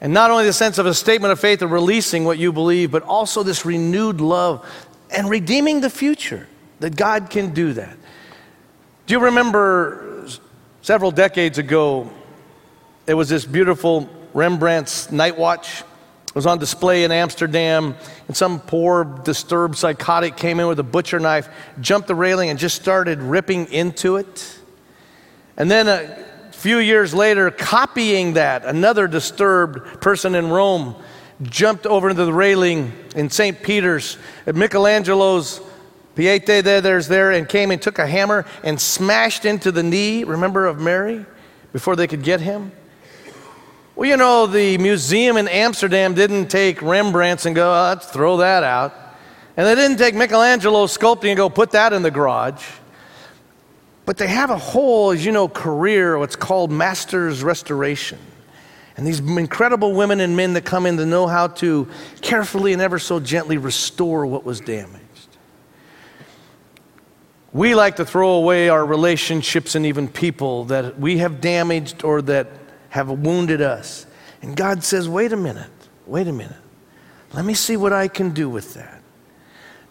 and 0.00 0.12
not 0.12 0.32
only 0.32 0.44
the 0.44 0.52
sense 0.52 0.78
of 0.78 0.86
a 0.86 0.94
statement 0.94 1.30
of 1.30 1.38
faith 1.38 1.62
of 1.62 1.70
releasing 1.70 2.24
what 2.24 2.36
you 2.36 2.52
believe, 2.52 2.90
but 2.90 3.04
also 3.04 3.44
this 3.44 3.64
renewed 3.64 4.20
love 4.20 4.68
and 5.08 5.30
redeeming 5.30 5.82
the 5.82 5.90
future 5.90 6.48
that 6.80 6.96
God 6.96 7.30
can 7.30 7.54
do 7.54 7.72
that. 7.74 7.96
Do 9.06 9.14
you 9.14 9.20
remember 9.20 10.26
several 10.82 11.10
decades 11.10 11.58
ago, 11.58 12.10
there 13.06 13.16
was 13.16 13.28
this 13.28 13.44
beautiful 13.44 14.08
Rembrandt's 14.34 15.10
Night 15.10 15.36
Watch? 15.36 15.82
It 16.28 16.34
was 16.34 16.46
on 16.46 16.58
display 16.58 17.04
in 17.04 17.12
Amsterdam, 17.12 17.94
and 18.28 18.36
some 18.36 18.60
poor, 18.60 19.04
disturbed 19.04 19.76
psychotic 19.76 20.36
came 20.36 20.60
in 20.60 20.66
with 20.66 20.78
a 20.78 20.82
butcher 20.84 21.18
knife, 21.18 21.48
jumped 21.80 22.08
the 22.08 22.14
railing, 22.14 22.50
and 22.50 22.58
just 22.58 22.80
started 22.80 23.20
ripping 23.20 23.72
into 23.72 24.16
it. 24.16 24.58
And 25.56 25.70
then 25.70 25.88
a 25.88 26.52
few 26.52 26.78
years 26.78 27.14
later, 27.14 27.50
copying 27.50 28.34
that, 28.34 28.64
another 28.64 29.08
disturbed 29.08 30.02
person 30.02 30.34
in 30.34 30.50
Rome 30.50 30.96
jumped 31.42 31.86
over 31.86 32.10
into 32.10 32.24
the 32.24 32.32
railing 32.32 32.92
in 33.14 33.30
St. 33.30 33.62
Peter's 33.62 34.18
at 34.46 34.54
Michelangelo's 34.54 35.60
Pietà 36.16 36.64
there, 36.64 36.80
there's 36.80 37.08
there, 37.08 37.30
and 37.30 37.46
came 37.48 37.70
and 37.70 37.80
took 37.80 37.98
a 37.98 38.06
hammer 38.06 38.46
and 38.64 38.80
smashed 38.80 39.44
into 39.44 39.70
the 39.70 39.82
knee, 39.82 40.24
remember, 40.24 40.66
of 40.66 40.80
Mary 40.80 41.26
before 41.72 41.94
they 41.94 42.06
could 42.06 42.22
get 42.22 42.40
him. 42.40 42.72
Well, 43.94 44.08
you 44.08 44.16
know, 44.16 44.46
the 44.46 44.78
museum 44.78 45.36
in 45.36 45.46
Amsterdam 45.46 46.14
didn't 46.14 46.48
take 46.48 46.80
Rembrandt's 46.80 47.46
and 47.46 47.54
go, 47.54 47.70
oh, 47.70 47.88
let's 47.94 48.06
throw 48.06 48.38
that 48.38 48.62
out. 48.62 48.94
And 49.56 49.66
they 49.66 49.74
didn't 49.74 49.98
take 49.98 50.14
Michelangelo's 50.14 50.96
sculpting 50.96 51.28
and 51.28 51.36
go, 51.36 51.48
put 51.48 51.70
that 51.70 51.92
in 51.92 52.02
the 52.02 52.10
garage. 52.10 52.64
But 54.04 54.18
they 54.18 54.26
have 54.26 54.50
a 54.50 54.58
whole, 54.58 55.12
as 55.12 55.24
you 55.24 55.32
know, 55.32 55.48
career, 55.48 56.18
what's 56.18 56.36
called 56.36 56.70
master's 56.70 57.42
restoration. 57.42 58.18
And 58.96 59.06
these 59.06 59.20
incredible 59.20 59.92
women 59.94 60.20
and 60.20 60.36
men 60.36 60.54
that 60.54 60.64
come 60.64 60.86
in 60.86 60.96
to 60.96 61.04
know 61.04 61.26
how 61.26 61.48
to 61.48 61.88
carefully 62.22 62.72
and 62.72 62.80
ever 62.80 62.98
so 62.98 63.20
gently 63.20 63.58
restore 63.58 64.26
what 64.26 64.44
was 64.44 64.60
damaged. 64.60 65.05
We 67.52 67.74
like 67.74 67.96
to 67.96 68.04
throw 68.04 68.30
away 68.32 68.68
our 68.68 68.84
relationships 68.84 69.74
and 69.74 69.86
even 69.86 70.08
people 70.08 70.64
that 70.66 70.98
we 70.98 71.18
have 71.18 71.40
damaged 71.40 72.04
or 72.04 72.20
that 72.22 72.48
have 72.90 73.08
wounded 73.08 73.60
us. 73.60 74.06
And 74.42 74.56
God 74.56 74.84
says, 74.84 75.08
wait 75.08 75.32
a 75.32 75.36
minute, 75.36 75.70
wait 76.06 76.28
a 76.28 76.32
minute. 76.32 76.56
Let 77.32 77.44
me 77.44 77.54
see 77.54 77.76
what 77.76 77.92
I 77.92 78.08
can 78.08 78.30
do 78.30 78.48
with 78.48 78.74
that. 78.74 79.02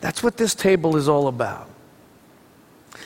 That's 0.01 0.21
what 0.21 0.37
this 0.37 0.53
table 0.53 0.95
is 0.97 1.09
all 1.09 1.27
about. 1.27 1.69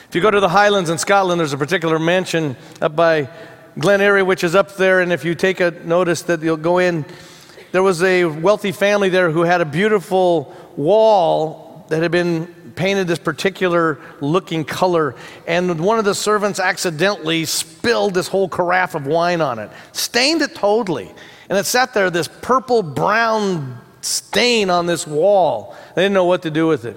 If 0.08 0.14
you 0.14 0.20
go 0.20 0.30
to 0.30 0.40
the 0.40 0.48
Highlands 0.48 0.90
in 0.90 0.98
Scotland, 0.98 1.40
there's 1.40 1.52
a 1.52 1.58
particular 1.58 1.98
mansion 1.98 2.56
up 2.80 2.96
by 2.96 3.28
Glen 3.78 4.00
Airy, 4.00 4.22
which 4.22 4.44
is 4.44 4.54
up 4.54 4.76
there. 4.76 5.00
And 5.00 5.12
if 5.12 5.24
you 5.24 5.34
take 5.34 5.60
a 5.60 5.70
notice 5.70 6.22
that 6.22 6.42
you'll 6.42 6.56
go 6.56 6.78
in, 6.78 7.04
there 7.72 7.82
was 7.82 8.02
a 8.02 8.24
wealthy 8.24 8.72
family 8.72 9.08
there 9.08 9.30
who 9.30 9.42
had 9.42 9.60
a 9.60 9.64
beautiful 9.64 10.54
wall 10.76 11.86
that 11.88 12.02
had 12.02 12.10
been 12.10 12.54
painted 12.80 13.06
this 13.06 13.18
particular 13.18 14.00
looking 14.22 14.64
color, 14.64 15.14
and 15.46 15.78
one 15.78 15.98
of 15.98 16.06
the 16.06 16.14
servants 16.14 16.58
accidentally 16.58 17.44
spilled 17.44 18.14
this 18.14 18.26
whole 18.26 18.48
carafe 18.48 18.94
of 18.94 19.06
wine 19.06 19.42
on 19.42 19.58
it, 19.58 19.70
stained 19.92 20.40
it 20.40 20.54
totally. 20.54 21.12
And 21.50 21.58
it 21.58 21.66
sat 21.66 21.92
there, 21.92 22.08
this 22.08 22.26
purple 22.40 22.82
brown 22.82 23.76
stain 24.00 24.70
on 24.70 24.86
this 24.86 25.06
wall. 25.06 25.76
They 25.94 26.00
didn't 26.00 26.14
know 26.14 26.24
what 26.24 26.40
to 26.44 26.50
do 26.50 26.66
with 26.68 26.86
it. 26.86 26.96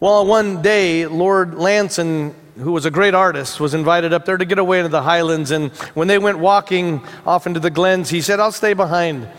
Well, 0.00 0.26
one 0.26 0.60
day, 0.60 1.06
Lord 1.06 1.54
Lanson, 1.54 2.34
who 2.58 2.72
was 2.72 2.84
a 2.84 2.90
great 2.90 3.14
artist, 3.14 3.60
was 3.60 3.72
invited 3.72 4.12
up 4.12 4.26
there 4.26 4.36
to 4.36 4.44
get 4.44 4.58
away 4.58 4.80
into 4.80 4.90
the 4.90 5.00
highlands. 5.00 5.50
And 5.50 5.72
when 5.94 6.08
they 6.08 6.18
went 6.18 6.40
walking 6.40 7.00
off 7.24 7.46
into 7.46 7.58
the 7.58 7.70
glens, 7.70 8.10
he 8.10 8.20
said, 8.20 8.38
I'll 8.38 8.52
stay 8.52 8.74
behind. 8.74 9.30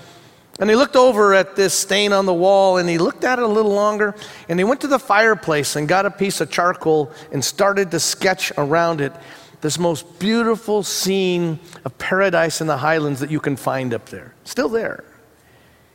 And 0.60 0.70
he 0.70 0.76
looked 0.76 0.96
over 0.96 1.34
at 1.34 1.56
this 1.56 1.74
stain 1.74 2.13
on 2.13 2.26
the 2.26 2.34
wall 2.34 2.78
and 2.78 2.88
he 2.88 2.98
looked 2.98 3.26
at 3.26 3.39
it 3.39 3.44
a 3.44 3.48
little 3.48 3.74
longer 3.74 4.15
and 4.48 4.58
he 4.58 4.63
went 4.63 4.82
to 4.82 4.88
the 4.88 5.00
fireplace 5.00 5.76
and 5.76 5.88
got 5.88 6.06
a 6.06 6.12
piece 6.12 6.39
of 6.39 6.50
charcoal 6.50 7.12
and 7.32 7.44
started 7.44 7.91
to 7.91 8.00
sketch 8.00 8.54
around 8.58 9.02
it 9.02 9.12
this 9.60 9.78
most 9.78 10.20
beautiful 10.20 10.84
scene 10.84 11.60
of 11.84 11.98
paradise 11.98 12.62
in 12.62 12.68
the 12.68 12.78
highlands 12.78 13.20
that 13.20 13.32
you 13.32 13.39
can 13.39 13.56
find 13.56 13.94
up 13.94 14.06
there. 14.10 14.34
Still 14.44 14.70
there. 14.70 15.04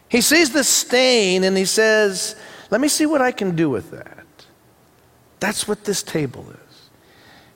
He 0.09 0.21
sees 0.21 0.53
the 0.53 0.65
stain 0.65 1.45
and 1.45 1.57
he 1.57 1.65
says, 1.65 2.37
Let 2.71 2.81
me 2.81 2.89
see 2.89 3.07
what 3.07 3.23
I 3.23 3.33
can 3.33 3.57
do 3.57 3.71
with 3.71 3.93
that. 3.93 4.27
That's 5.39 5.67
what 5.69 5.85
this 5.85 6.03
table 6.03 6.47
is. 6.51 6.91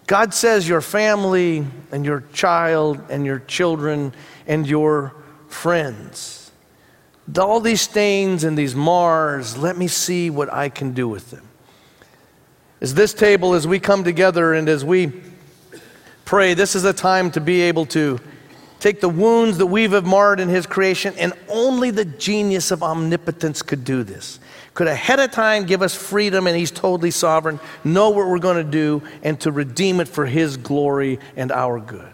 God 0.06 0.32
says, 0.32 0.68
Your 0.68 0.80
family 0.80 1.66
and 1.90 2.04
your 2.04 2.22
child 2.32 3.02
and 3.10 3.26
your 3.26 3.40
children 3.40 4.14
and 4.46 4.66
your 4.66 5.14
friends 5.48 6.43
all 7.38 7.60
these 7.60 7.80
stains 7.80 8.44
and 8.44 8.56
these 8.56 8.74
mars, 8.74 9.56
let 9.56 9.76
me 9.76 9.88
see 9.88 10.30
what 10.30 10.52
I 10.52 10.68
can 10.68 10.92
do 10.92 11.08
with 11.08 11.30
them. 11.30 11.48
As 12.80 12.94
this 12.94 13.14
table, 13.14 13.54
as 13.54 13.66
we 13.66 13.78
come 13.78 14.04
together 14.04 14.52
and 14.52 14.68
as 14.68 14.84
we 14.84 15.12
pray, 16.24 16.54
this 16.54 16.74
is 16.74 16.84
a 16.84 16.92
time 16.92 17.30
to 17.30 17.40
be 17.40 17.62
able 17.62 17.86
to 17.86 18.20
take 18.78 19.00
the 19.00 19.08
wounds 19.08 19.56
that 19.56 19.66
we've 19.66 20.04
marred 20.04 20.40
in 20.40 20.50
His 20.50 20.66
creation, 20.66 21.14
and 21.16 21.32
only 21.48 21.90
the 21.90 22.04
genius 22.04 22.70
of 22.70 22.82
omnipotence 22.82 23.62
could 23.62 23.84
do 23.84 24.02
this. 24.02 24.38
Could 24.74 24.88
ahead 24.88 25.20
of 25.20 25.30
time 25.30 25.64
give 25.64 25.80
us 25.80 25.94
freedom, 25.94 26.46
and 26.46 26.54
He's 26.54 26.70
totally 26.70 27.10
sovereign, 27.10 27.58
know 27.82 28.10
what 28.10 28.28
we're 28.28 28.38
going 28.38 28.62
to 28.62 28.70
do, 28.70 29.02
and 29.22 29.40
to 29.40 29.50
redeem 29.50 30.00
it 30.00 30.08
for 30.08 30.26
His 30.26 30.58
glory 30.58 31.18
and 31.36 31.50
our 31.50 31.80
good. 31.80 32.12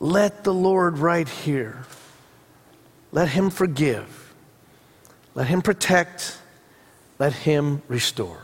Let 0.00 0.42
the 0.42 0.52
Lord 0.52 0.98
right 0.98 1.28
here 1.28 1.84
let 3.14 3.28
Him 3.28 3.48
forgive. 3.48 4.34
Let 5.36 5.46
Him 5.46 5.62
protect. 5.62 6.36
Let 7.20 7.32
Him 7.32 7.80
restore. 7.86 8.40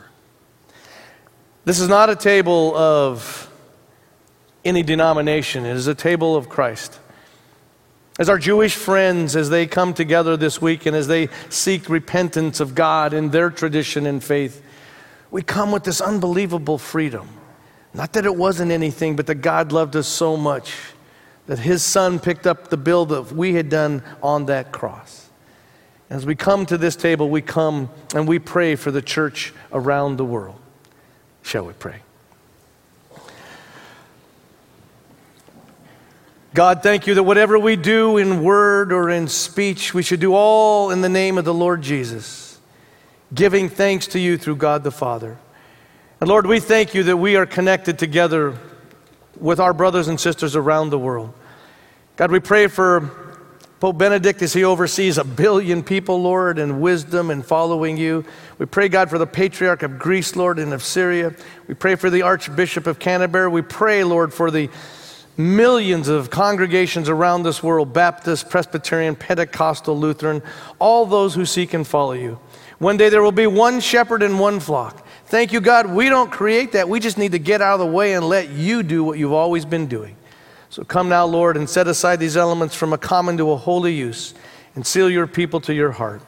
This 1.64 1.80
is 1.80 1.88
not 1.88 2.09
a 2.09 2.14
table 2.14 2.74
of 2.76 3.50
any 4.64 4.83
denomination, 4.83 5.66
it 5.66 5.74
is 5.74 5.88
a 5.88 5.94
table 5.94 6.37
of 6.37 6.48
Christ. 6.48 6.98
As 8.18 8.28
our 8.28 8.38
Jewish 8.38 8.74
friends, 8.74 9.35
as 9.35 9.50
they 9.50 9.66
come 9.66 9.92
together 9.92 10.37
this 10.37 10.61
week 10.61 10.87
and 10.87 10.94
as 10.94 11.09
they 11.09 11.30
seek 11.48 11.88
repentance 11.88 12.61
of 12.61 12.74
God 12.74 13.12
in 13.12 13.30
their 13.30 13.50
tradition 13.50 14.06
and 14.06 14.22
faith, 14.22 14.62
we 15.30 15.42
come 15.42 15.72
with 15.72 15.85
this 15.85 16.00
unbelievable 16.00 16.78
freedom. 16.78 17.28
Not 17.92 18.12
that 18.12 18.26
it 18.26 18.37
wasn't 18.37 18.70
anything, 18.70 19.16
but 19.16 19.26
that 19.26 19.37
God 19.37 19.72
loved 19.72 19.96
us 19.96 20.06
so 20.06 20.37
much 20.37 20.74
that 21.46 21.61
his 21.61 21.83
son 21.83 22.18
picked 22.18 22.46
up 22.46 22.68
the 22.68 22.76
bill 22.76 23.07
that 23.07 23.33
we 23.33 23.55
had 23.55 23.68
done 23.68 24.03
on 24.22 24.46
that 24.46 24.72
cross. 24.72 25.29
As 26.09 26.26
we 26.26 26.35
come 26.35 26.66
to 26.66 26.76
this 26.76 26.96
table, 26.96 27.31
we 27.31 27.40
come 27.40 27.88
and 28.14 28.26
we 28.26 28.38
pray 28.38 28.74
for 28.74 28.90
the 28.90 29.03
church 29.03 29.53
around 29.72 30.16
the 30.16 30.24
world. 30.24 30.61
Shall 31.42 31.64
we 31.64 31.72
pray? 31.72 32.00
God, 36.53 36.83
thank 36.83 37.07
you 37.07 37.14
that 37.14 37.22
whatever 37.22 37.59
we 37.61 37.76
do 37.76 38.16
in 38.16 38.42
word 38.42 38.92
or 38.92 39.09
in 39.09 39.29
speech, 39.29 39.94
we 39.94 40.03
should 40.03 40.18
do 40.18 40.35
all 40.35 40.90
in 40.90 41.00
the 41.00 41.09
name 41.09 41.38
of 41.38 41.44
the 41.44 41.55
Lord 41.55 41.81
Jesus, 41.81 42.59
giving 43.33 43.68
thanks 43.68 44.09
to 44.09 44.18
you 44.18 44.37
through 44.37 44.57
God 44.57 44.83
the 44.83 44.90
Father. 44.90 45.38
And 46.20 46.29
Lord, 46.29 46.46
we 46.46 46.59
thank 46.59 46.92
you 46.92 47.05
that 47.05 47.16
we 47.16 47.37
are 47.37 47.46
connected 47.46 48.00
together 48.00 48.59
with 49.40 49.59
our 49.59 49.72
brothers 49.72 50.09
and 50.09 50.20
sisters 50.20 50.55
around 50.55 50.90
the 50.90 50.98
world. 50.98 51.33
God, 52.16 52.31
we 52.31 52.40
pray 52.40 52.66
for 52.66 53.11
Pope 53.81 53.96
Benedict 53.96 54.42
as 54.42 54.53
he 54.53 54.62
oversees 54.62 55.16
a 55.16 55.24
billion 55.24 55.83
people, 55.83 56.20
Lord, 56.20 56.59
in 56.59 56.81
wisdom 56.81 57.31
and 57.31 57.44
following 57.44 57.96
you. 57.96 58.26
We 58.59 58.66
pray, 58.66 58.90
God, 58.90 59.09
for 59.09 59.16
the 59.16 59.26
Patriarch 59.26 59.83
of 59.83 59.98
Greece, 59.98 60.37
Lord, 60.37 60.59
and 60.59 60.74
of 60.74 60.83
Syria. 60.83 61.35
We 61.66 61.72
pray 61.72 61.94
for 61.94 62.11
the 62.11 62.20
Archbishop 62.20 62.87
of 62.87 62.98
Canterbury. 62.98 63.48
We 63.48 63.62
pray, 63.62 64.05
Lord, 64.05 64.35
for 64.35 64.50
the 64.50 64.68
millions 65.38 66.09
of 66.09 66.29
congregations 66.29 67.09
around 67.09 67.42
this 67.42 67.62
world 67.62 67.94
Baptist, 67.94 68.50
Presbyterian, 68.50 69.16
Pentecostal, 69.16 69.98
Lutheran, 69.98 70.42
all 70.79 71.07
those 71.07 71.35
who 71.35 71.46
seek 71.46 71.72
and 71.72 71.87
follow 71.87 72.12
you. 72.12 72.38
One 72.79 72.98
day 72.98 73.09
there 73.09 73.22
will 73.22 73.33
be 73.33 73.46
one 73.46 73.81
shepherd 73.81 74.22
and 74.22 74.38
one 74.38 74.61
flock. 74.61 75.07
Thank 75.31 75.53
you, 75.53 75.61
God. 75.61 75.87
We 75.87 76.09
don't 76.09 76.33
create 76.33 76.73
that. 76.73 76.88
We 76.88 76.99
just 76.99 77.16
need 77.16 77.31
to 77.33 77.38
get 77.38 77.62
out 77.62 77.75
of 77.75 77.79
the 77.79 77.87
way 77.87 78.14
and 78.14 78.29
let 78.29 78.51
you 78.51 78.83
do 78.83 79.05
what 79.05 79.16
you've 79.16 79.33
always 79.33 79.64
been 79.64 79.87
doing. 79.87 80.16
So 80.71 80.83
come 80.83 81.09
now, 81.09 81.25
Lord, 81.25 81.57
and 81.57 81.71
set 81.71 81.87
aside 81.87 82.19
these 82.19 82.37
elements 82.37 82.75
from 82.75 82.93
a 82.93 82.99
common 82.99 83.37
to 83.37 83.53
a 83.53 83.57
holy 83.57 83.95
use 83.95 84.35
and 84.75 84.85
seal 84.85 85.09
your 85.09 85.29
people 85.29 85.61
to 85.61 85.73
your 85.73 85.93
heart. 85.93 86.21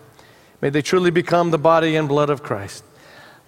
May 0.61 0.71
they 0.71 0.83
truly 0.83 1.11
become 1.11 1.51
the 1.51 1.59
body 1.59 1.97
and 1.97 2.09
blood 2.09 2.31
of 2.31 2.45
Christ. 2.45 2.85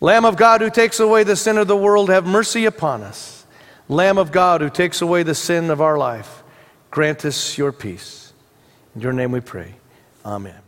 Lamb 0.00 0.24
of 0.24 0.36
God 0.36 0.60
who 0.60 0.70
takes 0.70 0.98
away 0.98 1.22
the 1.22 1.36
sin 1.36 1.56
of 1.56 1.68
the 1.68 1.76
world, 1.76 2.10
have 2.10 2.26
mercy 2.26 2.64
upon 2.64 3.02
us. 3.02 3.46
Lamb 3.88 4.18
of 4.18 4.32
God 4.32 4.60
who 4.60 4.68
takes 4.68 5.02
away 5.02 5.22
the 5.22 5.36
sin 5.36 5.70
of 5.70 5.80
our 5.80 5.96
life, 5.96 6.42
grant 6.90 7.24
us 7.24 7.56
your 7.56 7.70
peace. 7.70 8.32
In 8.96 9.02
your 9.02 9.12
name 9.12 9.30
we 9.30 9.38
pray. 9.38 9.76
Amen. 10.26 10.63